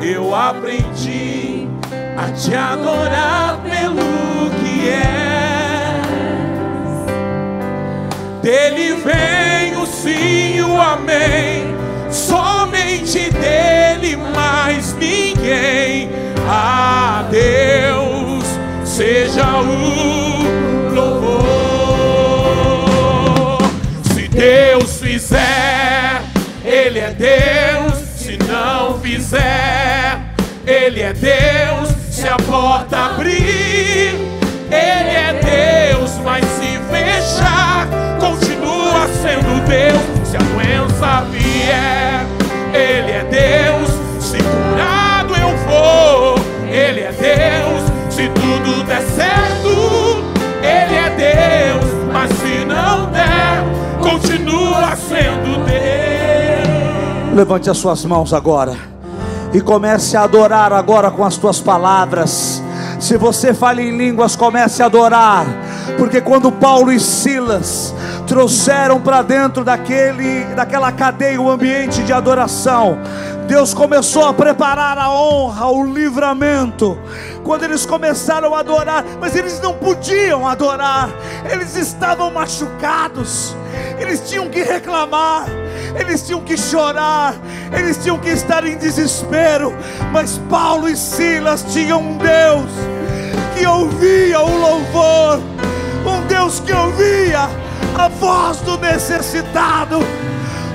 Eu 0.00 0.34
aprendi 0.34 1.68
a 2.16 2.32
te 2.32 2.54
adorar 2.54 3.60
pelo 3.60 4.50
que 4.58 4.88
é. 4.88 6.00
Dele 8.40 8.94
vem 8.94 9.76
o 9.76 9.84
sim 9.84 10.62
o 10.62 10.80
amém. 10.80 11.76
Somente 12.10 13.28
dele, 13.32 14.16
mais 14.16 14.94
ninguém. 14.94 16.08
A 16.48 17.22
Deus 17.30 18.44
seja 18.82 19.44
o 19.60 20.73
louvor. 20.94 21.54
Deus 24.34 24.98
fizer, 25.00 26.22
Ele 26.64 26.98
é 26.98 27.12
Deus. 27.12 27.94
Se 28.16 28.36
não 28.48 28.98
fizer, 28.98 30.20
Ele 30.66 31.02
é 31.02 31.12
Deus. 31.12 31.94
Se 32.10 32.28
a 32.28 32.36
porta 32.36 33.12
abrir, 33.12 34.14
Ele 34.70 35.10
é 35.10 35.92
Deus. 35.94 36.18
Mas 36.24 36.44
se 36.44 36.78
fechar, 36.90 37.86
continua 38.18 39.06
sendo 39.22 39.64
Deus. 39.68 40.28
Se 40.28 40.36
a 40.36 40.40
doença 40.40 41.24
vier, 41.30 42.26
Ele 42.74 43.12
é 43.12 43.24
Deus. 43.30 43.93
Levante 57.44 57.68
as 57.68 57.76
suas 57.76 58.02
mãos 58.06 58.32
agora 58.32 58.74
e 59.52 59.60
comece 59.60 60.16
a 60.16 60.22
adorar 60.22 60.72
agora 60.72 61.10
com 61.10 61.22
as 61.22 61.36
tuas 61.36 61.60
palavras. 61.60 62.62
Se 62.98 63.18
você 63.18 63.52
fala 63.52 63.82
em 63.82 63.94
línguas, 63.94 64.34
comece 64.34 64.82
a 64.82 64.86
adorar, 64.86 65.44
porque 65.98 66.22
quando 66.22 66.50
Paulo 66.50 66.90
e 66.90 66.98
Silas 66.98 67.94
trouxeram 68.26 68.98
para 68.98 69.20
dentro 69.20 69.62
daquele, 69.62 70.46
daquela 70.56 70.90
cadeia 70.90 71.38
o 71.38 71.50
ambiente 71.50 72.02
de 72.02 72.14
adoração, 72.14 72.96
Deus 73.46 73.74
começou 73.74 74.24
a 74.24 74.32
preparar 74.32 74.96
a 74.96 75.10
honra, 75.10 75.66
o 75.66 75.84
livramento. 75.84 76.98
Quando 77.44 77.64
eles 77.64 77.84
começaram 77.84 78.54
a 78.54 78.60
adorar, 78.60 79.04
mas 79.20 79.36
eles 79.36 79.60
não 79.60 79.74
podiam 79.74 80.48
adorar, 80.48 81.10
eles 81.52 81.76
estavam 81.76 82.30
machucados, 82.30 83.54
eles 83.98 84.26
tinham 84.26 84.48
que 84.48 84.62
reclamar, 84.62 85.44
eles 86.00 86.26
tinham 86.26 86.40
que 86.40 86.56
chorar, 86.56 87.34
eles 87.70 87.98
tinham 88.02 88.18
que 88.18 88.30
estar 88.30 88.66
em 88.66 88.78
desespero. 88.78 89.74
Mas 90.10 90.38
Paulo 90.48 90.88
e 90.88 90.96
Silas 90.96 91.62
tinham 91.70 92.00
um 92.00 92.16
Deus 92.16 92.70
que 93.54 93.66
ouvia 93.66 94.40
o 94.40 94.58
louvor, 94.58 95.38
um 96.06 96.26
Deus 96.26 96.60
que 96.60 96.72
ouvia 96.72 97.42
a 97.94 98.08
voz 98.08 98.58
do 98.60 98.78
necessitado. 98.78 99.98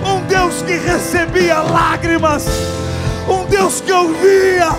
Um 0.05 0.21
Deus 0.27 0.61
que 0.61 0.77
recebia 0.77 1.59
lágrimas, 1.59 2.45
um 3.27 3.45
Deus 3.45 3.81
que 3.81 3.91
ouvia 3.91 4.69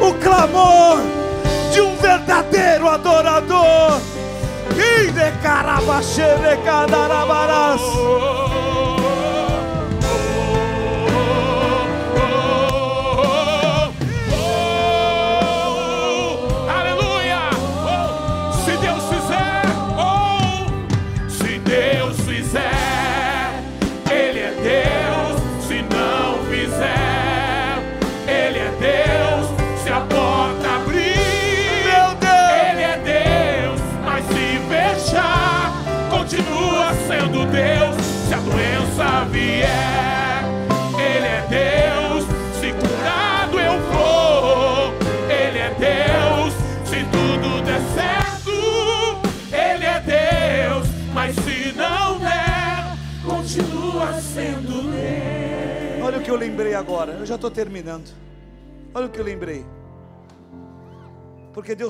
o 0.00 0.12
clamor 0.14 1.19
de 1.70 1.80
um 1.80 1.96
verdadeiro 1.96 2.88
adorador. 2.88 4.00
E 4.76 5.10
de 5.10 5.32
carabaxere 5.42 6.56
cadarabarás. 6.64 7.80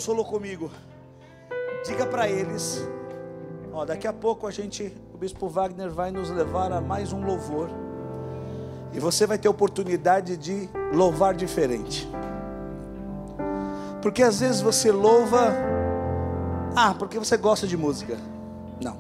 Deus 0.01 0.07
falou 0.07 0.25
comigo. 0.25 0.71
Diga 1.87 2.07
para 2.07 2.27
eles. 2.27 2.89
Ó, 3.71 3.85
daqui 3.85 4.09
a 4.09 4.13
pouco 4.15 4.47
a 4.47 4.51
gente, 4.51 4.91
o 5.13 5.19
bispo 5.19 5.47
Wagner 5.47 5.91
vai 5.91 6.11
nos 6.11 6.31
levar 6.31 6.73
a 6.73 6.81
mais 6.81 7.13
um 7.13 7.23
louvor. 7.23 7.69
E 8.95 8.99
você 8.99 9.27
vai 9.27 9.37
ter 9.37 9.47
oportunidade 9.51 10.39
de 10.39 10.71
louvar 10.91 11.35
diferente. 11.35 12.09
Porque 14.01 14.23
às 14.23 14.41
vezes 14.41 14.63
você 14.63 14.91
louva, 14.91 15.55
ah, 16.75 16.95
porque 16.99 17.19
você 17.19 17.37
gosta 17.37 17.67
de 17.67 17.77
música. 17.77 18.17
Não. 18.83 18.97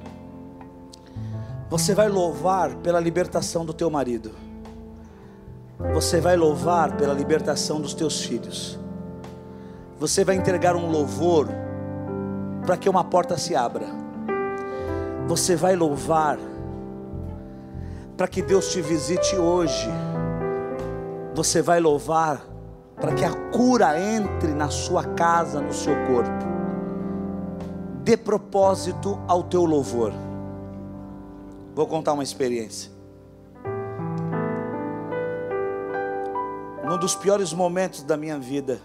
Você 1.70 1.94
vai 1.94 2.10
louvar 2.10 2.74
pela 2.76 3.00
libertação 3.00 3.64
do 3.64 3.72
teu 3.72 3.88
marido. 3.88 4.32
Você 5.94 6.20
vai 6.20 6.36
louvar 6.36 6.94
pela 6.98 7.14
libertação 7.14 7.80
dos 7.80 7.94
teus 7.94 8.20
filhos. 8.20 8.79
Você 10.00 10.24
vai 10.24 10.34
entregar 10.34 10.74
um 10.74 10.90
louvor 10.90 11.46
para 12.64 12.78
que 12.78 12.88
uma 12.88 13.04
porta 13.04 13.36
se 13.36 13.54
abra. 13.54 13.84
Você 15.28 15.54
vai 15.54 15.76
louvar 15.76 16.38
para 18.16 18.26
que 18.26 18.40
Deus 18.40 18.72
te 18.72 18.80
visite 18.80 19.36
hoje. 19.36 19.90
Você 21.34 21.60
vai 21.60 21.80
louvar 21.80 22.40
para 22.98 23.12
que 23.12 23.26
a 23.26 23.50
cura 23.50 24.00
entre 24.00 24.54
na 24.54 24.70
sua 24.70 25.04
casa, 25.04 25.60
no 25.60 25.74
seu 25.74 25.94
corpo. 26.06 26.46
Dê 28.02 28.16
propósito 28.16 29.20
ao 29.28 29.42
teu 29.42 29.66
louvor. 29.66 30.14
Vou 31.74 31.86
contar 31.86 32.14
uma 32.14 32.22
experiência. 32.22 32.90
Num 36.88 36.96
dos 36.96 37.14
piores 37.14 37.52
momentos 37.52 38.02
da 38.02 38.16
minha 38.16 38.38
vida, 38.38 38.80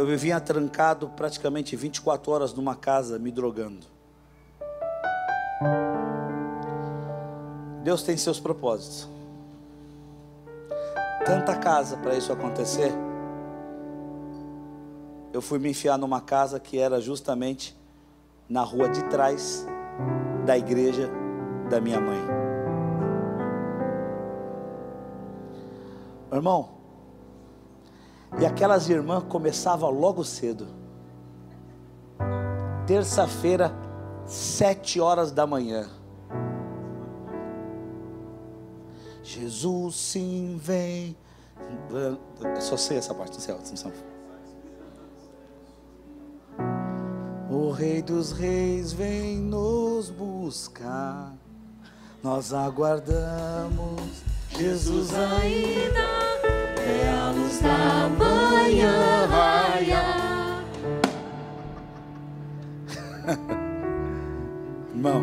eu 0.00 0.06
vivia 0.06 0.40
trancado 0.40 1.10
praticamente 1.10 1.76
24 1.76 2.32
horas 2.32 2.54
numa 2.54 2.74
casa 2.74 3.18
me 3.18 3.30
drogando. 3.30 3.86
Deus 7.84 8.02
tem 8.02 8.16
seus 8.16 8.40
propósitos. 8.40 9.06
Tanta 11.26 11.54
casa 11.54 11.98
para 11.98 12.14
isso 12.14 12.32
acontecer. 12.32 12.90
Eu 15.34 15.42
fui 15.42 15.58
me 15.58 15.68
enfiar 15.68 15.98
numa 15.98 16.22
casa 16.22 16.58
que 16.58 16.78
era 16.78 16.98
justamente 16.98 17.76
na 18.48 18.62
rua 18.62 18.88
de 18.88 19.04
trás 19.04 19.66
da 20.46 20.56
igreja 20.56 21.10
da 21.68 21.78
minha 21.78 22.00
mãe. 22.00 22.20
Irmão, 26.32 26.79
e 28.40 28.46
aquelas 28.46 28.88
irmãs 28.88 29.22
começavam 29.28 29.90
logo 29.90 30.24
cedo. 30.24 30.66
Terça-feira, 32.86 33.70
sete 34.26 34.98
horas 34.98 35.30
da 35.30 35.46
manhã. 35.46 35.88
Jesus 39.22 39.94
sim 39.94 40.58
vem. 40.60 41.16
Eu 41.90 42.18
só 42.60 42.76
sei 42.76 42.96
essa 42.96 43.14
parte, 43.14 43.34
não 43.34 43.56
sei. 43.76 43.92
O 47.50 47.70
Rei 47.70 48.00
dos 48.00 48.32
Reis 48.32 48.92
vem 48.92 49.36
nos 49.36 50.08
buscar. 50.08 51.34
Nós 52.22 52.54
aguardamos. 52.54 54.22
Jesus 54.56 55.12
ainda 55.14 56.19
é 56.90 57.08
a 57.08 57.30
luz 57.30 57.60
da 57.60 58.08
manhã. 58.18 59.10
Irmão, 64.94 65.22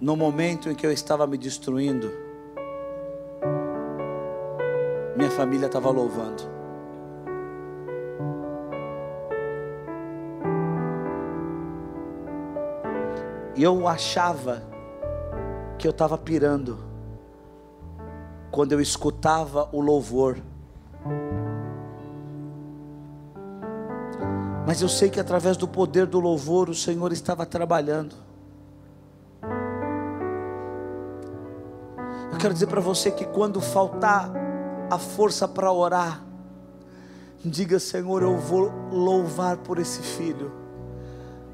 no 0.00 0.16
momento 0.16 0.70
em 0.70 0.74
que 0.74 0.86
eu 0.86 0.92
estava 0.92 1.26
me 1.26 1.38
destruindo, 1.38 2.12
minha 5.16 5.30
família 5.30 5.66
estava 5.66 5.90
louvando. 5.90 6.42
E 13.54 13.62
eu 13.62 13.86
achava 13.86 14.62
que 15.78 15.86
eu 15.86 15.90
estava 15.90 16.18
pirando 16.18 16.91
quando 18.52 18.72
eu 18.72 18.80
escutava 18.80 19.68
o 19.72 19.80
louvor. 19.80 20.38
Mas 24.64 24.80
eu 24.80 24.88
sei 24.88 25.10
que 25.10 25.18
através 25.18 25.56
do 25.56 25.66
poder 25.66 26.06
do 26.06 26.20
louvor 26.20 26.68
o 26.68 26.74
Senhor 26.74 27.12
estava 27.12 27.44
trabalhando. 27.44 28.14
quero 32.42 32.54
dizer 32.54 32.66
para 32.66 32.80
você 32.80 33.08
que 33.08 33.24
quando 33.24 33.60
faltar 33.60 34.28
a 34.90 34.98
força 34.98 35.46
para 35.46 35.70
orar, 35.70 36.24
diga: 37.44 37.78
Senhor, 37.78 38.20
eu 38.20 38.36
vou 38.36 38.72
louvar 38.90 39.58
por 39.58 39.78
esse 39.78 40.02
filho, 40.02 40.50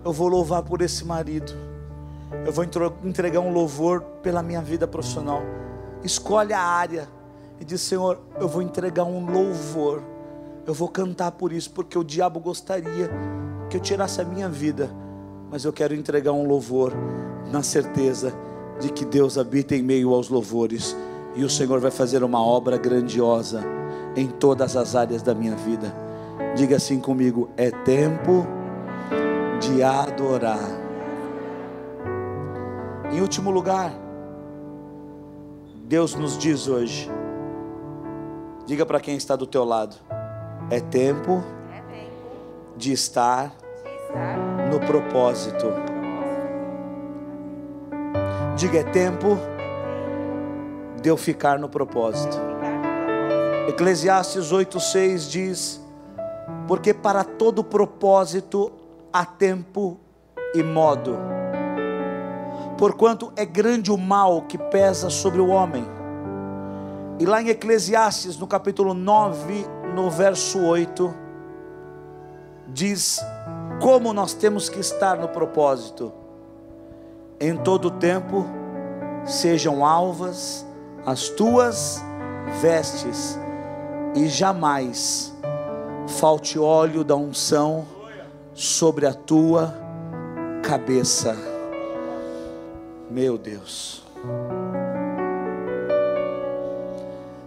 eu 0.02 0.14
vou 0.14 0.28
louvar 0.28 0.62
por 0.62 0.80
esse 0.80 1.04
marido, 1.04 1.52
eu 2.46 2.50
vou 2.50 2.64
entregar 3.04 3.40
um 3.40 3.52
louvor 3.52 4.00
pela 4.22 4.42
minha 4.42 4.62
vida 4.62 4.88
profissional. 4.88 5.42
Escolhe 6.02 6.52
a 6.52 6.60
área 6.60 7.08
e 7.60 7.64
diz: 7.64 7.80
Senhor, 7.80 8.20
eu 8.38 8.48
vou 8.48 8.62
entregar 8.62 9.04
um 9.04 9.30
louvor, 9.30 10.02
eu 10.66 10.74
vou 10.74 10.88
cantar 10.88 11.32
por 11.32 11.52
isso, 11.52 11.70
porque 11.70 11.98
o 11.98 12.04
diabo 12.04 12.40
gostaria 12.40 13.10
que 13.68 13.76
eu 13.76 13.80
tirasse 13.80 14.20
a 14.20 14.24
minha 14.24 14.48
vida, 14.48 14.90
mas 15.50 15.64
eu 15.64 15.72
quero 15.72 15.94
entregar 15.94 16.32
um 16.32 16.46
louvor 16.46 16.92
na 17.50 17.62
certeza 17.62 18.32
de 18.80 18.90
que 18.90 19.04
Deus 19.04 19.36
habita 19.36 19.74
em 19.74 19.82
meio 19.82 20.14
aos 20.14 20.28
louvores 20.28 20.96
e 21.34 21.44
o 21.44 21.50
Senhor 21.50 21.80
vai 21.80 21.90
fazer 21.90 22.22
uma 22.22 22.42
obra 22.42 22.76
grandiosa 22.76 23.62
em 24.16 24.28
todas 24.28 24.76
as 24.76 24.94
áreas 24.94 25.22
da 25.22 25.34
minha 25.34 25.56
vida. 25.56 25.94
Diga 26.56 26.76
assim 26.76 27.00
comigo: 27.00 27.50
é 27.56 27.70
tempo 27.70 28.46
de 29.60 29.82
adorar. 29.82 30.68
Em 33.10 33.20
último 33.20 33.50
lugar, 33.50 33.92
Deus 35.88 36.14
nos 36.14 36.36
diz 36.36 36.68
hoje, 36.68 37.10
diga 38.66 38.84
para 38.84 39.00
quem 39.00 39.16
está 39.16 39.34
do 39.34 39.46
teu 39.46 39.64
lado, 39.64 39.96
é 40.68 40.80
tempo, 40.80 41.42
de 42.76 42.92
estar 42.92 43.54
no 44.70 44.80
propósito. 44.80 45.66
Diga: 48.54 48.80
é 48.80 48.84
tempo 48.84 49.38
de 51.00 51.08
eu 51.08 51.16
ficar 51.16 51.58
no 51.58 51.70
propósito. 51.70 52.36
Eclesiastes 53.66 54.52
8,6 54.52 55.30
diz: 55.30 55.80
Porque 56.66 56.92
para 56.92 57.24
todo 57.24 57.64
propósito 57.64 58.70
há 59.10 59.24
tempo 59.24 59.98
e 60.54 60.62
modo, 60.62 61.16
porquanto 62.78 63.32
é 63.36 63.44
grande 63.44 63.90
o 63.90 63.98
mal 63.98 64.42
que 64.42 64.56
pesa 64.56 65.10
sobre 65.10 65.40
o 65.40 65.48
homem. 65.48 65.84
E 67.18 67.26
lá 67.26 67.42
em 67.42 67.48
Eclesiastes, 67.48 68.38
no 68.38 68.46
capítulo 68.46 68.94
9, 68.94 69.66
no 69.94 70.08
verso 70.08 70.60
8, 70.60 71.12
diz 72.68 73.20
como 73.82 74.12
nós 74.12 74.32
temos 74.32 74.68
que 74.68 74.78
estar 74.78 75.16
no 75.16 75.28
propósito 75.28 76.12
em 77.40 77.56
todo 77.56 77.90
tempo 77.90 78.46
sejam 79.24 79.84
alvas 79.84 80.66
as 81.04 81.28
tuas 81.28 82.02
vestes 82.60 83.38
e 84.14 84.28
jamais 84.28 85.32
falte 86.06 86.58
óleo 86.58 87.04
da 87.04 87.16
unção 87.16 87.86
sobre 88.54 89.06
a 89.06 89.14
tua 89.14 89.74
cabeça. 90.62 91.57
Meu 93.10 93.38
Deus. 93.38 94.02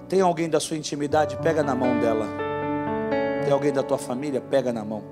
Tem 0.09 0.21
alguém 0.21 0.49
da 0.49 0.59
sua 0.59 0.77
intimidade? 0.77 1.37
Pega 1.37 1.63
na 1.63 1.75
mão 1.75 1.99
dela. 1.99 2.27
Tem 3.43 3.53
alguém 3.53 3.71
da 3.71 3.83
tua 3.83 3.97
família? 3.97 4.41
Pega 4.41 4.73
na 4.73 4.83
mão. 4.83 5.03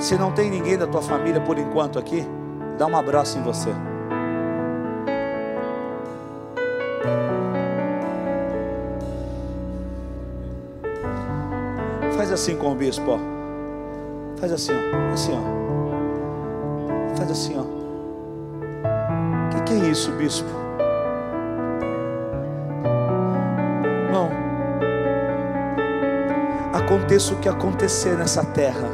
Se 0.00 0.16
não 0.16 0.32
tem 0.32 0.50
ninguém 0.50 0.76
da 0.76 0.86
tua 0.86 1.02
família 1.02 1.40
por 1.40 1.58
enquanto 1.58 1.98
aqui, 1.98 2.24
Dá 2.78 2.86
um 2.86 2.96
abraço 2.96 3.36
em 3.36 3.42
você. 3.42 3.70
Faz 12.16 12.30
assim 12.30 12.56
com 12.56 12.70
o 12.70 12.74
bispo, 12.76 13.10
ó. 13.10 13.18
Faz 14.38 14.52
assim, 14.52 14.70
ó. 14.72 15.12
Assim, 15.12 15.32
ó. 15.32 17.16
Faz 17.16 17.30
assim, 17.32 17.58
ó. 17.58 17.77
Que, 19.68 19.74
é 19.74 19.90
isso, 19.90 20.10
bispo? 20.12 20.48
Não. 24.10 24.30
Aconteça 26.72 27.34
o 27.34 27.38
que 27.38 27.48
acontecer 27.48 28.16
nessa 28.16 28.42
terra 28.44 28.88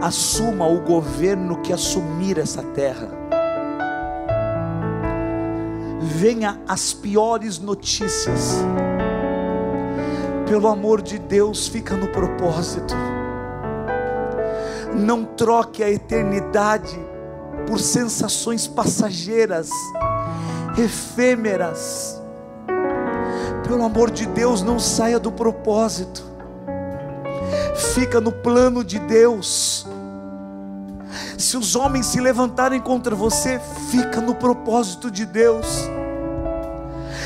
assuma 0.00 0.66
o 0.66 0.80
governo 0.80 1.60
que 1.60 1.72
assumir 1.72 2.38
essa 2.38 2.62
terra. 2.62 3.18
venha 6.18 6.60
as 6.66 6.92
piores 6.92 7.60
notícias, 7.60 8.56
pelo 10.48 10.66
amor 10.66 11.00
de 11.00 11.16
Deus, 11.16 11.68
fica 11.68 11.94
no 11.94 12.08
propósito. 12.08 12.92
Não 14.94 15.24
troque 15.24 15.80
a 15.84 15.88
eternidade 15.88 16.98
por 17.68 17.78
sensações 17.78 18.66
passageiras, 18.66 19.68
efêmeras. 20.78 22.18
Pelo 23.62 23.84
amor 23.84 24.10
de 24.10 24.24
Deus, 24.26 24.62
não 24.62 24.80
saia 24.80 25.20
do 25.20 25.30
propósito. 25.30 26.24
Fica 27.94 28.22
no 28.22 28.32
plano 28.32 28.82
de 28.82 28.98
Deus. 28.98 29.86
Se 31.36 31.58
os 31.58 31.76
homens 31.76 32.06
se 32.06 32.18
levantarem 32.20 32.80
contra 32.80 33.14
você, 33.14 33.60
fica 33.90 34.18
no 34.18 34.34
propósito 34.34 35.10
de 35.10 35.26
Deus. 35.26 35.66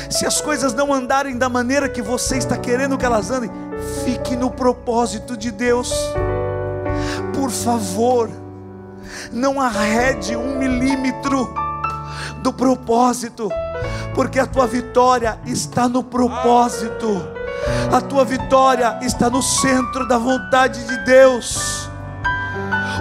Se 0.09 0.25
as 0.25 0.41
coisas 0.41 0.73
não 0.73 0.93
andarem 0.93 1.37
da 1.37 1.47
maneira 1.47 1.87
que 1.87 2.01
você 2.01 2.37
está 2.37 2.57
querendo 2.57 2.97
que 2.97 3.05
elas 3.05 3.31
andem, 3.31 3.49
fique 4.03 4.35
no 4.35 4.51
propósito 4.51 5.37
de 5.37 5.51
Deus. 5.51 5.93
Por 7.33 7.49
favor, 7.49 8.29
não 9.33 9.59
arrede 9.59 10.35
um 10.35 10.57
milímetro 10.57 11.53
do 12.37 12.53
propósito, 12.53 13.49
porque 14.13 14.39
a 14.39 14.45
tua 14.45 14.67
vitória 14.67 15.39
está 15.45 15.89
no 15.89 16.03
propósito, 16.03 17.27
a 17.91 17.99
tua 17.99 18.23
vitória 18.23 18.99
está 19.01 19.29
no 19.29 19.41
centro 19.41 20.07
da 20.07 20.17
vontade 20.17 20.85
de 20.85 20.97
Deus. 21.05 21.89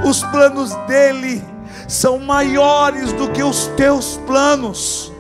Os 0.05 0.23
planos 0.25 0.75
dele 0.87 1.45
são 1.87 2.18
maiores 2.18 3.12
do 3.12 3.29
que 3.31 3.42
os 3.42 3.66
teus 3.77 4.16
planos. 4.27 5.12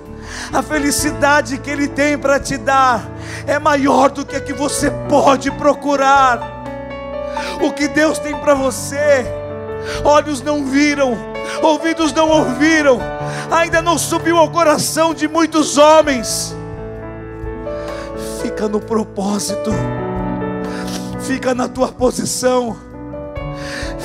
A 0.52 0.62
felicidade 0.62 1.58
que 1.58 1.70
ele 1.70 1.88
tem 1.88 2.16
para 2.16 2.40
te 2.40 2.56
dar 2.56 3.04
é 3.46 3.58
maior 3.58 4.10
do 4.10 4.24
que 4.24 4.36
a 4.36 4.40
que 4.40 4.52
você 4.52 4.90
pode 5.08 5.50
procurar. 5.50 6.40
O 7.60 7.72
que 7.72 7.88
Deus 7.88 8.18
tem 8.18 8.36
para 8.36 8.54
você, 8.54 9.26
olhos 10.04 10.40
não 10.42 10.64
viram, 10.64 11.16
ouvidos 11.62 12.12
não 12.12 12.28
ouviram, 12.28 12.98
ainda 13.50 13.82
não 13.82 13.98
subiu 13.98 14.36
ao 14.36 14.50
coração 14.50 15.14
de 15.14 15.28
muitos 15.28 15.78
homens. 15.78 16.54
Fica 18.42 18.68
no 18.68 18.80
propósito, 18.80 19.70
fica 21.20 21.54
na 21.54 21.68
tua 21.68 21.88
posição 21.88 22.76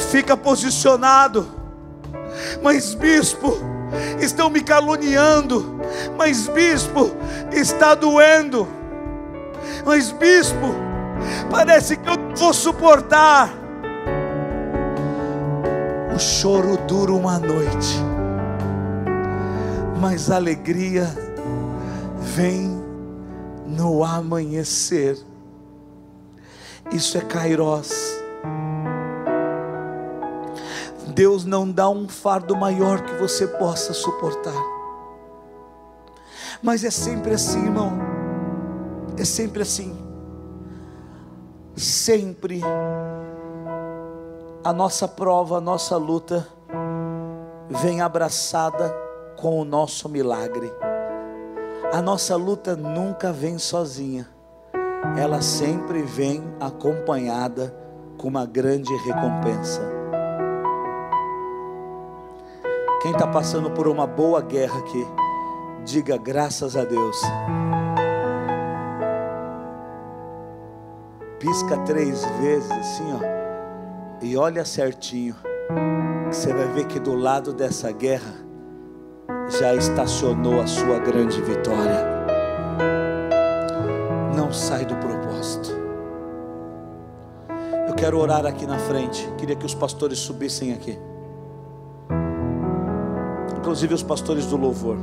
fica 0.08 0.38
posicionado. 0.38 1.48
Mas, 2.62 2.94
bispo, 2.94 3.58
estão 4.20 4.50
me 4.50 4.62
caluniando. 4.62 5.80
Mas, 6.18 6.48
bispo, 6.48 7.12
está 7.52 7.96
doendo. 7.96 8.68
Mas, 9.86 10.12
bispo, 10.12 10.76
parece 11.50 11.98
que 11.98 12.10
eu 12.10 12.18
não 12.18 12.36
vou 12.36 12.54
suportar. 12.54 13.50
O 16.17 16.19
choro 16.19 16.77
dura 16.88 17.12
uma 17.13 17.38
noite, 17.38 17.95
mas 20.01 20.32
a 20.32 20.38
alegria 20.38 21.06
vem 22.19 22.84
no 23.67 24.03
amanhecer. 24.03 25.15
Isso 26.91 27.19
é 27.19 27.21
Kairos. 27.21 27.91
Deus 31.13 31.45
não 31.45 31.69
dá 31.71 31.88
um 31.88 32.10
fardo 32.10 32.56
maior 32.56 33.01
que 33.01 33.13
você 33.13 33.45
possa 33.45 33.93
suportar. 33.93 34.60
Mas 36.63 36.84
é 36.84 36.89
sempre 36.89 37.36
assim, 37.36 37.63
irmão. 37.63 37.93
É 39.19 39.23
sempre 39.23 39.62
assim. 39.62 39.95
Sempre 41.75 42.63
a 44.67 44.73
nossa 44.73 45.08
prova, 45.08 45.60
a 45.60 45.62
nossa 45.62 45.95
luta 45.95 46.45
vem 47.69 48.01
abraçada 48.01 48.93
com 49.38 49.62
o 49.62 49.63
nosso 49.63 50.10
milagre. 50.10 50.69
A 51.93 52.01
nossa 52.01 52.36
luta 52.36 52.75
nunca 52.75 53.32
vem 53.32 53.58
sozinha. 53.58 54.27
Ela 55.17 55.39
sempre 55.41 56.01
vem 56.01 56.43
acompanhada 56.60 57.73
com 58.17 58.27
uma 58.27 58.45
grande 58.45 58.93
recompensa. 59.06 59.82
Quem 63.01 63.13
está 63.13 63.25
passando 63.25 63.71
por 63.71 63.88
uma 63.88 64.06
boa 64.06 64.41
guerra 64.41 64.80
aqui, 64.80 65.08
diga 65.86 66.17
graças 66.17 66.75
a 66.75 66.84
Deus. 66.84 67.21
Pisca 71.39 71.77
três 71.86 72.25
vezes 72.41 72.69
assim, 72.69 73.13
ó, 73.13 73.37
e 74.21 74.38
olha 74.38 74.65
certinho. 74.65 75.36
Você 76.32 76.53
vai 76.53 76.67
ver 76.67 76.86
que 76.88 76.99
do 76.99 77.15
lado 77.15 77.53
dessa 77.53 77.91
guerra 77.91 78.34
já 79.60 79.73
estacionou 79.75 80.62
a 80.62 80.67
sua 80.67 80.99
grande 80.99 81.41
vitória. 81.41 82.06
Não 84.36 84.51
sai 84.51 84.86
do 84.86 84.95
propósito. 84.95 85.69
Eu 87.88 87.95
quero 87.95 88.19
orar 88.19 88.45
aqui 88.45 88.65
na 88.65 88.77
frente. 88.77 89.27
Queria 89.38 89.56
que 89.56 89.65
os 89.65 89.73
pastores 89.73 90.19
subissem 90.19 90.73
aqui 90.73 90.97
inclusive 93.67 93.93
os 93.93 94.01
pastores 94.01 94.45
do 94.45 94.56
louvor. 94.56 94.95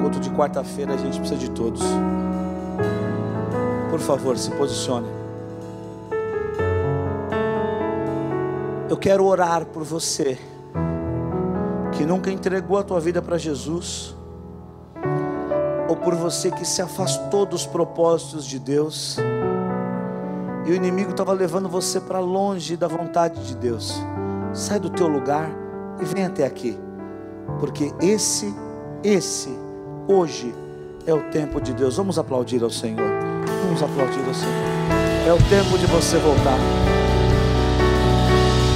Culto 0.00 0.18
de 0.18 0.30
quarta-feira 0.30 0.94
a 0.94 0.96
gente 0.96 1.18
precisa 1.18 1.38
de 1.38 1.50
todos. 1.50 1.82
Por 3.90 4.00
favor, 4.00 4.38
se 4.38 4.50
posicione. 4.52 5.19
Eu 8.90 8.96
quero 8.96 9.24
orar 9.24 9.66
por 9.66 9.84
você 9.84 10.36
que 11.92 12.04
nunca 12.04 12.28
entregou 12.28 12.76
a 12.76 12.82
tua 12.82 12.98
vida 12.98 13.22
para 13.22 13.38
Jesus, 13.38 14.16
ou 15.88 15.94
por 15.94 16.16
você 16.16 16.50
que 16.50 16.64
se 16.64 16.82
afastou 16.82 17.46
dos 17.46 17.64
propósitos 17.64 18.44
de 18.44 18.58
Deus, 18.58 19.16
e 20.66 20.72
o 20.72 20.74
inimigo 20.74 21.12
estava 21.12 21.32
levando 21.32 21.68
você 21.68 22.00
para 22.00 22.18
longe 22.18 22.76
da 22.76 22.88
vontade 22.88 23.40
de 23.46 23.54
Deus. 23.54 23.94
Sai 24.52 24.80
do 24.80 24.90
teu 24.90 25.06
lugar 25.06 25.48
e 26.02 26.04
vem 26.04 26.24
até 26.24 26.44
aqui, 26.44 26.76
porque 27.60 27.92
esse, 28.00 28.52
esse, 29.04 29.56
hoje 30.08 30.52
é 31.06 31.14
o 31.14 31.30
tempo 31.30 31.60
de 31.60 31.72
Deus. 31.72 31.96
Vamos 31.96 32.18
aplaudir 32.18 32.60
ao 32.60 32.70
Senhor. 32.70 33.08
Vamos 33.62 33.80
aplaudir 33.84 34.26
ao 34.26 34.34
Senhor. 34.34 35.28
É 35.28 35.32
o 35.32 35.38
tempo 35.48 35.78
de 35.78 35.86
você 35.86 36.18
voltar. 36.18 36.58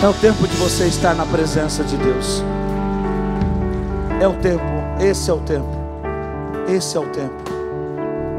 É 0.04 0.06
o 0.06 0.12
tempo 0.12 0.46
de 0.46 0.54
você 0.56 0.84
estar 0.84 1.14
na 1.14 1.24
presença 1.24 1.82
de 1.82 1.96
Deus. 1.96 2.44
É 4.20 4.28
o 4.28 4.34
tempo, 4.34 4.62
esse 5.00 5.30
é 5.30 5.32
o 5.32 5.40
tempo. 5.40 5.66
Esse 6.68 6.98
é 6.98 7.00
o 7.00 7.08
tempo. 7.08 7.42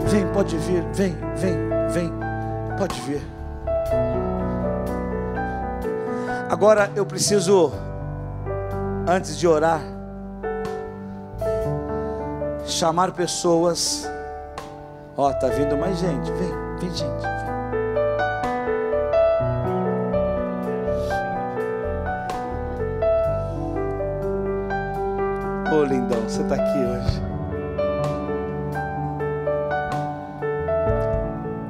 Vem, 0.02 0.28
pode 0.28 0.56
vir, 0.58 0.84
vem, 0.94 1.18
vem, 1.36 1.58
vem. 1.90 2.14
Pode 2.78 3.02
vir. 3.02 3.20
Agora 6.52 6.92
eu 6.96 7.04
preciso 7.04 7.72
antes 9.08 9.36
de 9.36 9.48
orar, 9.48 9.82
chamar 12.68 13.12
pessoas. 13.14 14.08
Ó, 15.18 15.30
oh, 15.30 15.34
tá 15.34 15.48
vindo 15.48 15.76
mais 15.76 15.98
gente. 15.98 16.32
Vem, 16.34 16.52
vem 16.80 16.96
gente. 16.96 17.35
Lindão, 26.26 26.30
você 26.30 26.42
está 26.42 26.56
aqui 26.56 26.80
hoje. 26.80 27.22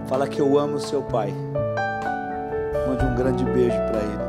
Fala 0.07 0.27
que 0.27 0.39
eu 0.39 0.57
amo 0.57 0.79
seu 0.79 1.03
pai. 1.03 1.33
Mande 2.87 3.05
um 3.05 3.15
grande 3.15 3.43
beijo 3.43 3.77
para 3.77 3.99
ele. 3.99 4.25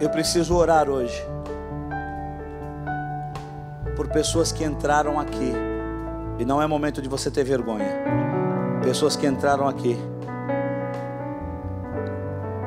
Eu 0.00 0.08
preciso 0.10 0.54
orar 0.56 0.88
hoje 0.88 1.22
por 3.96 4.08
pessoas 4.08 4.52
que 4.52 4.64
entraram 4.64 5.18
aqui, 5.18 5.52
e 6.38 6.44
não 6.44 6.62
é 6.62 6.66
momento 6.66 7.02
de 7.02 7.08
você 7.08 7.30
ter 7.30 7.42
vergonha. 7.42 7.88
Pessoas 8.82 9.16
que 9.16 9.26
entraram 9.26 9.66
aqui 9.66 9.98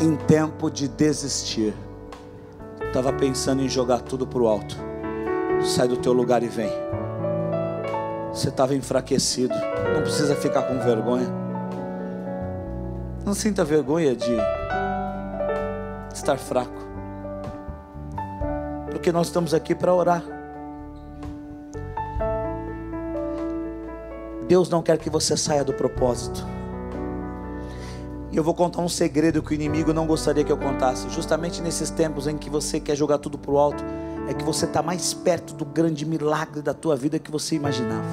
em 0.02 0.16
tempo 0.16 0.72
de 0.72 0.88
desistir, 0.88 1.76
estava 2.88 3.14
pensando 3.14 3.62
em 3.62 3.70
jogar 3.70 4.02
tudo 4.02 4.26
para 4.26 4.42
o 4.42 4.48
alto. 4.48 4.76
Sai 5.64 5.88
do 5.88 5.96
teu 5.96 6.12
lugar 6.12 6.42
e 6.42 6.48
vem. 6.48 6.72
Você 8.34 8.50
estava 8.50 8.74
enfraquecido, 8.74 9.54
não 9.94 10.02
precisa 10.02 10.36
ficar 10.36 10.64
com 10.64 10.80
vergonha. 10.80 11.28
Não 13.24 13.36
sinta 13.36 13.64
vergonha 13.64 14.16
de 14.16 14.36
estar 16.12 16.38
fraco. 16.38 16.82
porque 18.90 19.12
nós 19.12 19.28
estamos 19.28 19.54
aqui 19.54 19.74
para 19.74 19.94
orar. 19.94 20.24
Deus 24.48 24.70
não 24.70 24.84
quer 24.84 24.98
que 24.98 25.10
você 25.10 25.38
saia 25.38 25.64
do 25.64 25.74
propósito. 25.74 26.46
E 28.32 28.38
eu 28.38 28.44
vou 28.44 28.54
contar 28.54 28.82
um 28.82 28.88
segredo 28.88 29.44
que 29.44 29.52
o 29.52 29.54
inimigo 29.54 29.94
não 29.94 30.08
gostaria 30.08 30.44
que 30.44 30.52
eu 30.52 30.58
contasse. 30.58 31.10
Justamente 31.10 31.62
nesses 31.62 31.90
tempos 31.90 32.28
em 32.28 32.38
que 32.38 32.50
você 32.50 32.80
quer 32.80 32.96
jogar 32.96 33.18
tudo 33.18 33.38
para 33.38 33.52
o 33.52 33.58
alto, 33.58 33.84
é 34.28 34.34
que 34.34 34.44
você 34.44 34.66
está 34.66 34.82
mais 34.82 35.14
perto 35.14 35.54
do 35.54 35.66
grande 35.66 36.06
milagre 36.06 36.62
da 36.62 36.74
tua 36.74 36.96
vida 36.96 37.20
que 37.20 37.30
você 37.30 37.56
imaginava. 37.56 38.08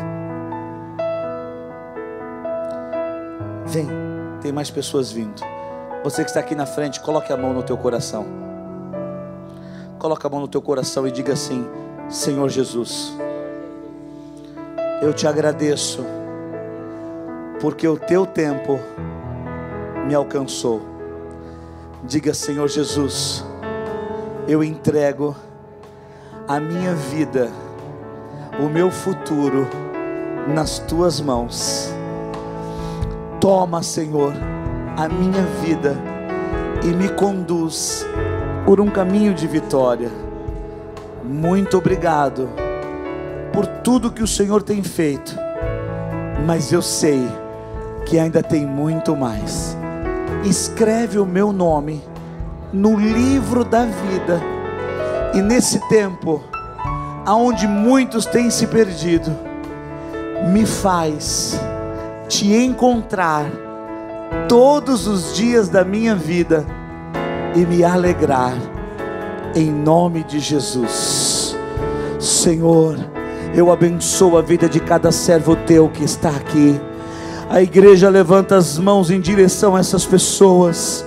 Vem, 3.67 3.87
tem 4.41 4.51
mais 4.51 4.71
pessoas 4.71 5.13
vindo. 5.13 5.41
Você 6.03 6.25
que 6.25 6.31
está 6.31 6.41
aqui 6.41 6.55
na 6.55 6.67
frente, 6.67 7.01
coloque 7.01 7.33
a 7.33 7.37
mão 7.37 7.53
no 7.53 7.63
teu 7.63 7.77
coração. 7.77 8.27
Coloque 9.99 10.27
a 10.27 10.31
mão 10.31 10.41
no 10.41 10.49
teu 10.49 10.63
coração 10.63 11.07
e 11.07 11.13
diga 11.13 11.35
assim: 11.35 11.65
Senhor 12.09 12.49
Jesus, 12.49 13.13
eu 15.03 15.13
te 15.13 15.27
agradeço 15.27 16.05
porque 17.61 17.87
o 17.87 17.97
teu 17.97 18.25
tempo 18.25 18.81
me 20.09 20.15
alcançou. 20.15 20.81
Diga, 22.03 22.33
Senhor 22.33 22.67
Jesus, 22.67 23.45
eu 24.49 24.65
entrego 24.65 25.37
a 26.49 26.59
minha 26.59 26.95
vida, 26.95 27.49
o 28.59 28.69
meu 28.69 28.91
futuro 28.91 29.69
nas 30.49 30.81
tuas 30.81 31.21
mãos. 31.21 31.93
Toma, 33.41 33.83
Senhor, 33.83 34.33
a 34.97 35.09
minha 35.09 35.43
vida 35.63 35.95
e 36.83 36.89
me 36.89 37.09
conduz 37.11 38.05
por 38.65 38.81
um 38.81 38.89
caminho 38.89 39.35
de 39.35 39.47
vitória. 39.47 40.11
Muito 41.23 41.77
obrigado 41.77 42.49
por 43.53 43.67
tudo 43.67 44.11
que 44.11 44.23
o 44.23 44.27
Senhor 44.27 44.63
tem 44.63 44.83
feito 44.83 45.37
mas 46.49 46.73
eu 46.73 46.81
sei 46.81 47.21
que 48.07 48.19
ainda 48.19 48.43
tem 48.43 48.67
muito 48.67 49.15
mais. 49.15 49.78
Escreve 50.45 51.19
o 51.19 51.27
meu 51.27 51.53
nome 51.53 52.03
no 52.73 52.97
livro 52.97 53.65
da 53.65 53.85
vida, 53.85 54.41
e 55.35 55.41
nesse 55.41 55.81
tempo, 55.89 56.43
aonde 57.25 57.67
muitos 57.67 58.27
têm 58.27 58.51
se 58.51 58.67
perdido, 58.67 59.31
me 60.53 60.65
faz 60.67 61.59
te 62.29 62.55
encontrar 62.55 63.47
todos 64.49 65.07
os 65.07 65.35
dias 65.35 65.69
da 65.69 65.85
minha 65.85 66.15
vida 66.15 66.67
e 67.55 67.61
me 67.61 67.83
alegrar, 67.83 68.55
em 69.55 69.71
nome 69.71 70.23
de 70.25 70.39
Jesus, 70.39 71.57
Senhor 72.19 72.97
eu 73.55 73.73
abençoo 73.73 74.37
a 74.37 74.43
vida 74.43 74.69
de 74.69 74.79
cada 74.79 75.11
servo 75.11 75.57
teu 75.57 75.89
que 75.89 76.05
está 76.05 76.31
aqui. 76.31 76.79
A 77.51 77.63
igreja 77.63 78.11
levanta 78.11 78.57
as 78.57 78.79
mãos 78.79 79.11
em 79.11 79.21
direção 79.21 79.75
a 79.75 79.81
essas 79.81 80.05
pessoas. 80.05 81.05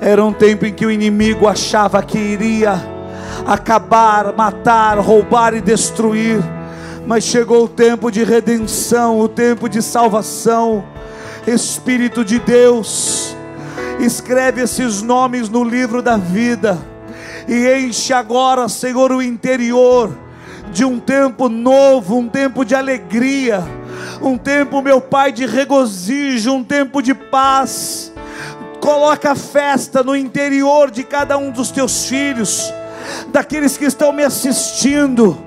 Era 0.00 0.24
um 0.24 0.32
tempo 0.32 0.64
em 0.64 0.72
que 0.72 0.86
o 0.86 0.90
inimigo 0.90 1.48
achava 1.48 2.02
que 2.02 2.16
iria 2.16 2.80
acabar, 3.44 4.32
matar, 4.36 4.98
roubar 4.98 5.52
e 5.54 5.60
destruir. 5.60 6.38
Mas 7.06 7.24
chegou 7.24 7.64
o 7.64 7.68
tempo 7.68 8.10
de 8.10 8.22
redenção, 8.22 9.18
o 9.18 9.28
tempo 9.28 9.68
de 9.68 9.82
salvação. 9.82 10.84
Espírito 11.46 12.24
de 12.24 12.38
Deus, 12.38 13.36
escreve 14.00 14.62
esses 14.62 15.02
nomes 15.02 15.48
no 15.48 15.62
livro 15.62 16.00
da 16.00 16.16
vida 16.16 16.78
e 17.46 17.86
enche 17.86 18.12
agora, 18.12 18.68
Senhor, 18.68 19.12
o 19.12 19.20
interior 19.20 20.10
de 20.72 20.84
um 20.84 20.98
tempo 20.98 21.48
novo, 21.48 22.16
um 22.16 22.28
tempo 22.28 22.64
de 22.64 22.74
alegria, 22.74 23.62
um 24.20 24.36
tempo, 24.38 24.82
meu 24.82 25.00
Pai, 25.00 25.32
de 25.32 25.46
regozijo, 25.46 26.52
um 26.52 26.64
tempo 26.64 27.02
de 27.02 27.14
paz. 27.14 28.12
Coloca 28.80 29.34
festa 29.34 30.02
no 30.02 30.14
interior 30.14 30.90
de 30.90 31.04
cada 31.04 31.38
um 31.38 31.50
dos 31.50 31.70
teus 31.70 32.06
filhos, 32.06 32.72
daqueles 33.28 33.76
que 33.76 33.84
estão 33.84 34.12
me 34.12 34.22
assistindo. 34.22 35.38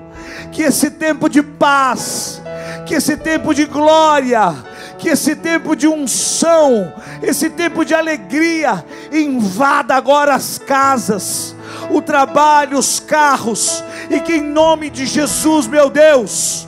Que 0.52 0.62
esse 0.62 0.90
tempo 0.90 1.28
de 1.28 1.42
paz, 1.42 2.40
que 2.86 2.94
esse 2.94 3.16
tempo 3.16 3.54
de 3.54 3.64
glória, 3.64 4.54
que 4.98 5.08
esse 5.08 5.36
tempo 5.36 5.76
de 5.76 5.86
unção, 5.86 6.92
esse 7.22 7.50
tempo 7.50 7.84
de 7.84 7.94
alegria 7.94 8.84
invada 9.12 9.94
agora 9.94 10.34
as 10.34 10.58
casas 10.58 11.54
o 11.90 12.00
trabalho, 12.02 12.78
os 12.78 13.00
carros, 13.00 13.82
e 14.10 14.20
que 14.20 14.34
em 14.34 14.42
nome 14.42 14.90
de 14.90 15.06
Jesus, 15.06 15.66
meu 15.66 15.88
Deus, 15.90 16.67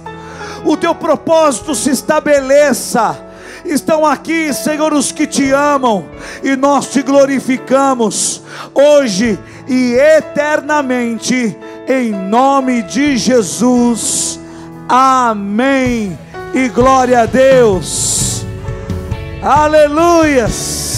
o 0.64 0.76
teu 0.76 0.94
propósito 0.94 1.74
se 1.74 1.90
estabeleça. 1.90 3.26
Estão 3.64 4.06
aqui, 4.06 4.52
Senhor, 4.52 4.92
os 4.92 5.12
que 5.12 5.26
te 5.26 5.50
amam, 5.52 6.06
e 6.42 6.56
nós 6.56 6.88
te 6.88 7.02
glorificamos 7.02 8.42
hoje 8.74 9.38
e 9.68 9.94
eternamente, 9.94 11.56
em 11.86 12.10
nome 12.10 12.82
de 12.82 13.16
Jesus. 13.16 14.40
Amém. 14.88 16.18
E 16.52 16.68
glória 16.68 17.20
a 17.20 17.26
Deus. 17.26 18.44
Aleluias. 19.42 20.90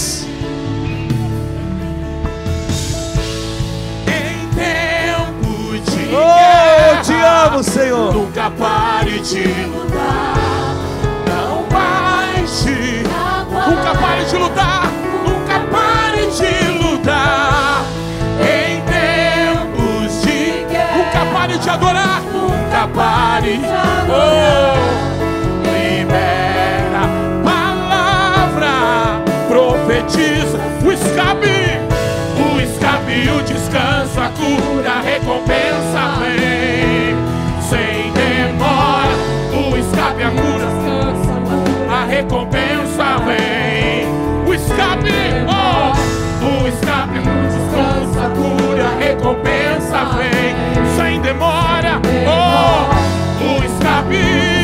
Oh, 6.14 6.18
eu 6.18 6.32
te 6.32 6.41
amo, 7.22 7.62
Senhor. 7.62 8.12
Nunca 8.12 8.50
pare 8.50 9.18
de 9.20 9.44
lutar. 9.66 10.51
Recompensa 49.32 50.04
vem. 50.16 50.96
Sem 50.96 51.20
demora, 51.20 52.00
oh, 52.26 53.44
o 53.44 53.64
escape, 53.64 54.61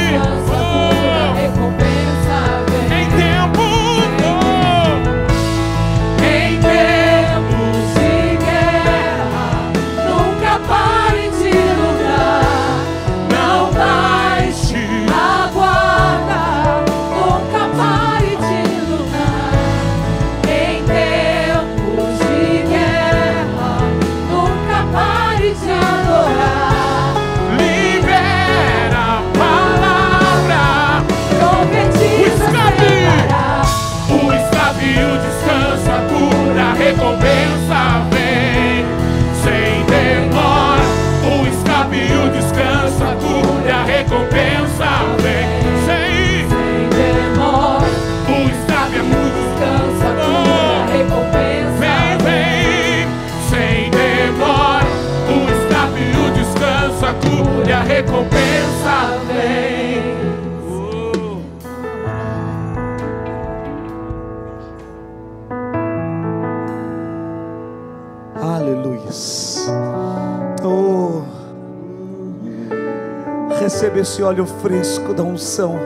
óleo 74.29 74.45
fresco 74.45 75.14
da 75.14 75.22
unção. 75.22 75.79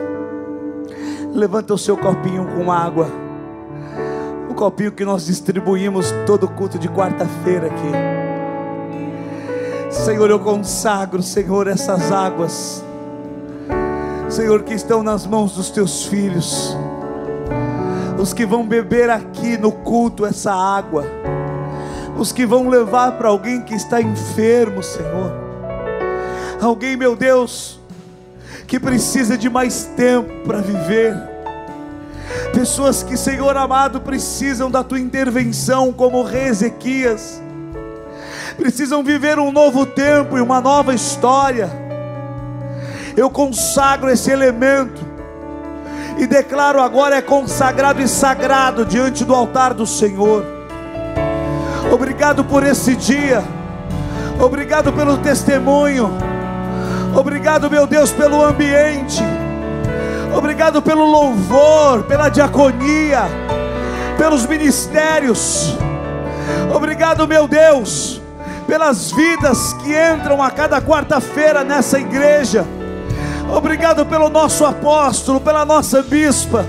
Levanta 1.33 1.73
o 1.73 1.77
seu 1.77 1.95
copinho 1.95 2.45
com 2.55 2.69
água. 2.69 3.07
O 4.49 4.53
copinho 4.53 4.91
que 4.91 5.05
nós 5.05 5.25
distribuímos 5.25 6.13
todo 6.25 6.47
culto 6.49 6.77
de 6.77 6.89
quarta-feira 6.89 7.67
aqui. 7.67 7.91
Senhor, 9.89 10.29
eu 10.29 10.39
consagro, 10.39 11.23
Senhor, 11.23 11.67
essas 11.67 12.11
águas. 12.11 12.83
Senhor, 14.29 14.63
que 14.63 14.73
estão 14.73 15.01
nas 15.01 15.25
mãos 15.25 15.55
dos 15.55 15.69
teus 15.69 16.05
filhos. 16.05 16.75
Os 18.21 18.33
que 18.33 18.45
vão 18.45 18.67
beber 18.67 19.09
aqui 19.09 19.57
no 19.57 19.71
culto 19.71 20.25
essa 20.25 20.53
água. 20.53 21.05
Os 22.17 22.33
que 22.33 22.45
vão 22.45 22.67
levar 22.67 23.13
para 23.13 23.29
alguém 23.29 23.61
que 23.61 23.73
está 23.73 24.01
enfermo, 24.01 24.83
Senhor 24.83 25.43
Alguém, 26.61 26.95
meu 26.95 27.13
Deus, 27.13 27.82
que 28.67 28.79
precisa 28.79 29.37
de 29.37 29.49
mais 29.49 29.85
tempo 29.95 30.45
para 30.45 30.59
viver. 30.59 31.15
Pessoas 32.53 33.03
que, 33.03 33.17
Senhor 33.17 33.55
amado, 33.57 34.01
precisam 34.01 34.69
da 34.69 34.83
tua 34.83 34.99
intervenção, 34.99 35.91
como 35.91 36.23
rei 36.23 36.47
Ezequias. 36.47 37.41
Precisam 38.57 39.03
viver 39.03 39.39
um 39.39 39.51
novo 39.51 39.85
tempo 39.85 40.37
e 40.37 40.41
uma 40.41 40.61
nova 40.61 40.93
história. 40.93 41.69
Eu 43.15 43.29
consagro 43.29 44.09
esse 44.09 44.31
elemento 44.31 45.01
e 46.17 46.27
declaro 46.27 46.81
agora 46.81 47.15
é 47.15 47.21
consagrado 47.21 48.01
e 48.01 48.07
sagrado 48.07 48.85
diante 48.85 49.25
do 49.25 49.33
altar 49.33 49.73
do 49.73 49.85
Senhor. 49.85 50.45
Obrigado 51.91 52.43
por 52.43 52.63
esse 52.63 52.95
dia. 52.95 53.43
Obrigado 54.39 54.91
pelo 54.93 55.17
testemunho. 55.17 56.32
Obrigado, 57.15 57.69
meu 57.69 57.85
Deus, 57.85 58.11
pelo 58.11 58.43
ambiente. 58.43 59.21
Obrigado 60.35 60.81
pelo 60.81 61.05
louvor, 61.05 62.03
pela 62.03 62.27
diaconia, 62.27 63.21
pelos 64.17 64.47
ministérios. 64.47 65.77
Obrigado, 66.73 67.27
meu 67.27 67.47
Deus, 67.47 68.19
pelas 68.65 69.11
vidas 69.11 69.73
que 69.73 69.93
entram 69.93 70.41
a 70.41 70.49
cada 70.49 70.81
quarta-feira 70.81 71.63
nessa 71.63 71.99
igreja. 71.99 72.65
Obrigado 73.55 74.03
pelo 74.07 74.27
nosso 74.27 74.65
apóstolo, 74.65 75.39
pela 75.39 75.63
nossa 75.63 76.01
bispa, 76.01 76.65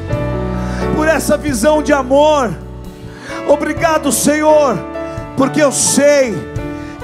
por 0.95 1.09
essa 1.09 1.39
visão 1.39 1.83
de 1.83 1.95
amor. 1.95 2.55
Obrigado, 3.49 4.13
Senhor, 4.13 4.77
porque 5.39 5.63
eu 5.63 5.73
sei 5.73 6.35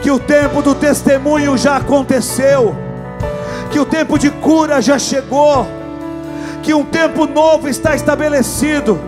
que 0.03 0.11
o 0.11 0.19
tempo 0.19 0.61
do 0.61 0.75
testemunho 0.75 1.57
já 1.57 1.79
aconteceu 1.79 2.90
que 3.71 3.79
o 3.79 3.87
tempo 3.87 4.19
de 4.19 4.31
cura 4.31 4.83
já 4.83 4.99
chegou, 4.99 5.67
que 6.63 6.75
um 6.75 6.85
tempo 6.85 7.27
novo 7.27 7.69
está 7.69 7.95
estabelecido. 7.95 9.01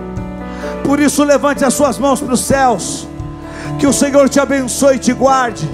Por 0.85 1.01
isso, 1.01 1.25
levante 1.25 1.65
as 1.65 1.75
suas 1.75 1.99
mãos 1.99 2.21
para 2.21 2.33
os 2.33 2.41
céus, 2.41 3.09
que 3.79 3.87
o 3.87 3.93
Senhor 3.93 4.29
te 4.29 4.41
abençoe 4.41 4.97
e 4.97 5.01
te 5.01 5.13
guarde, 5.13 5.69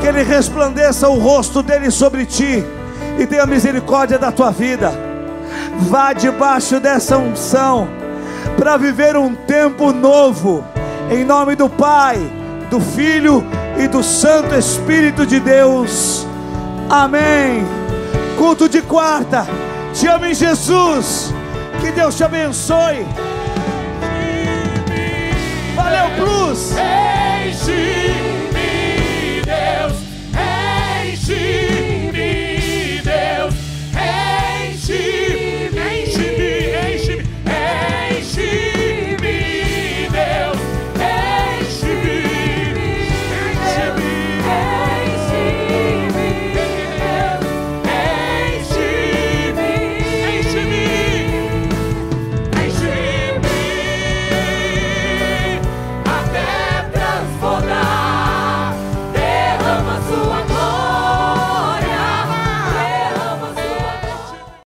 que 0.00 0.06
Ele 0.06 0.22
resplandeça 0.22 1.08
o 1.08 1.18
rosto 1.18 1.62
dele 1.62 1.90
sobre 1.90 2.26
ti 2.26 2.64
e 3.18 3.26
tenha 3.26 3.46
misericórdia 3.46 4.18
da 4.18 4.30
tua 4.30 4.50
vida. 4.50 4.92
Vá 5.78 6.12
debaixo 6.12 6.78
dessa 6.78 7.16
unção 7.16 7.88
para 8.56 8.76
viver 8.76 9.16
um 9.16 9.34
tempo 9.34 9.92
novo, 9.92 10.62
em 11.10 11.24
nome 11.24 11.56
do 11.56 11.68
Pai, 11.68 12.18
do 12.68 12.80
Filho 12.80 13.44
e 13.78 13.88
do 13.88 14.02
Santo 14.02 14.54
Espírito 14.54 15.26
de 15.26 15.40
Deus. 15.40 16.26
Amém 16.88 17.80
culto 18.40 18.66
de 18.70 18.80
quarta. 18.80 19.46
Te 19.92 20.08
amo 20.08 20.24
em 20.24 20.34
Jesus. 20.34 21.30
Que 21.82 21.92
Deus 21.92 22.16
te 22.16 22.24
abençoe. 22.24 23.06
Valeu, 25.76 26.08
Plus. 26.16 26.72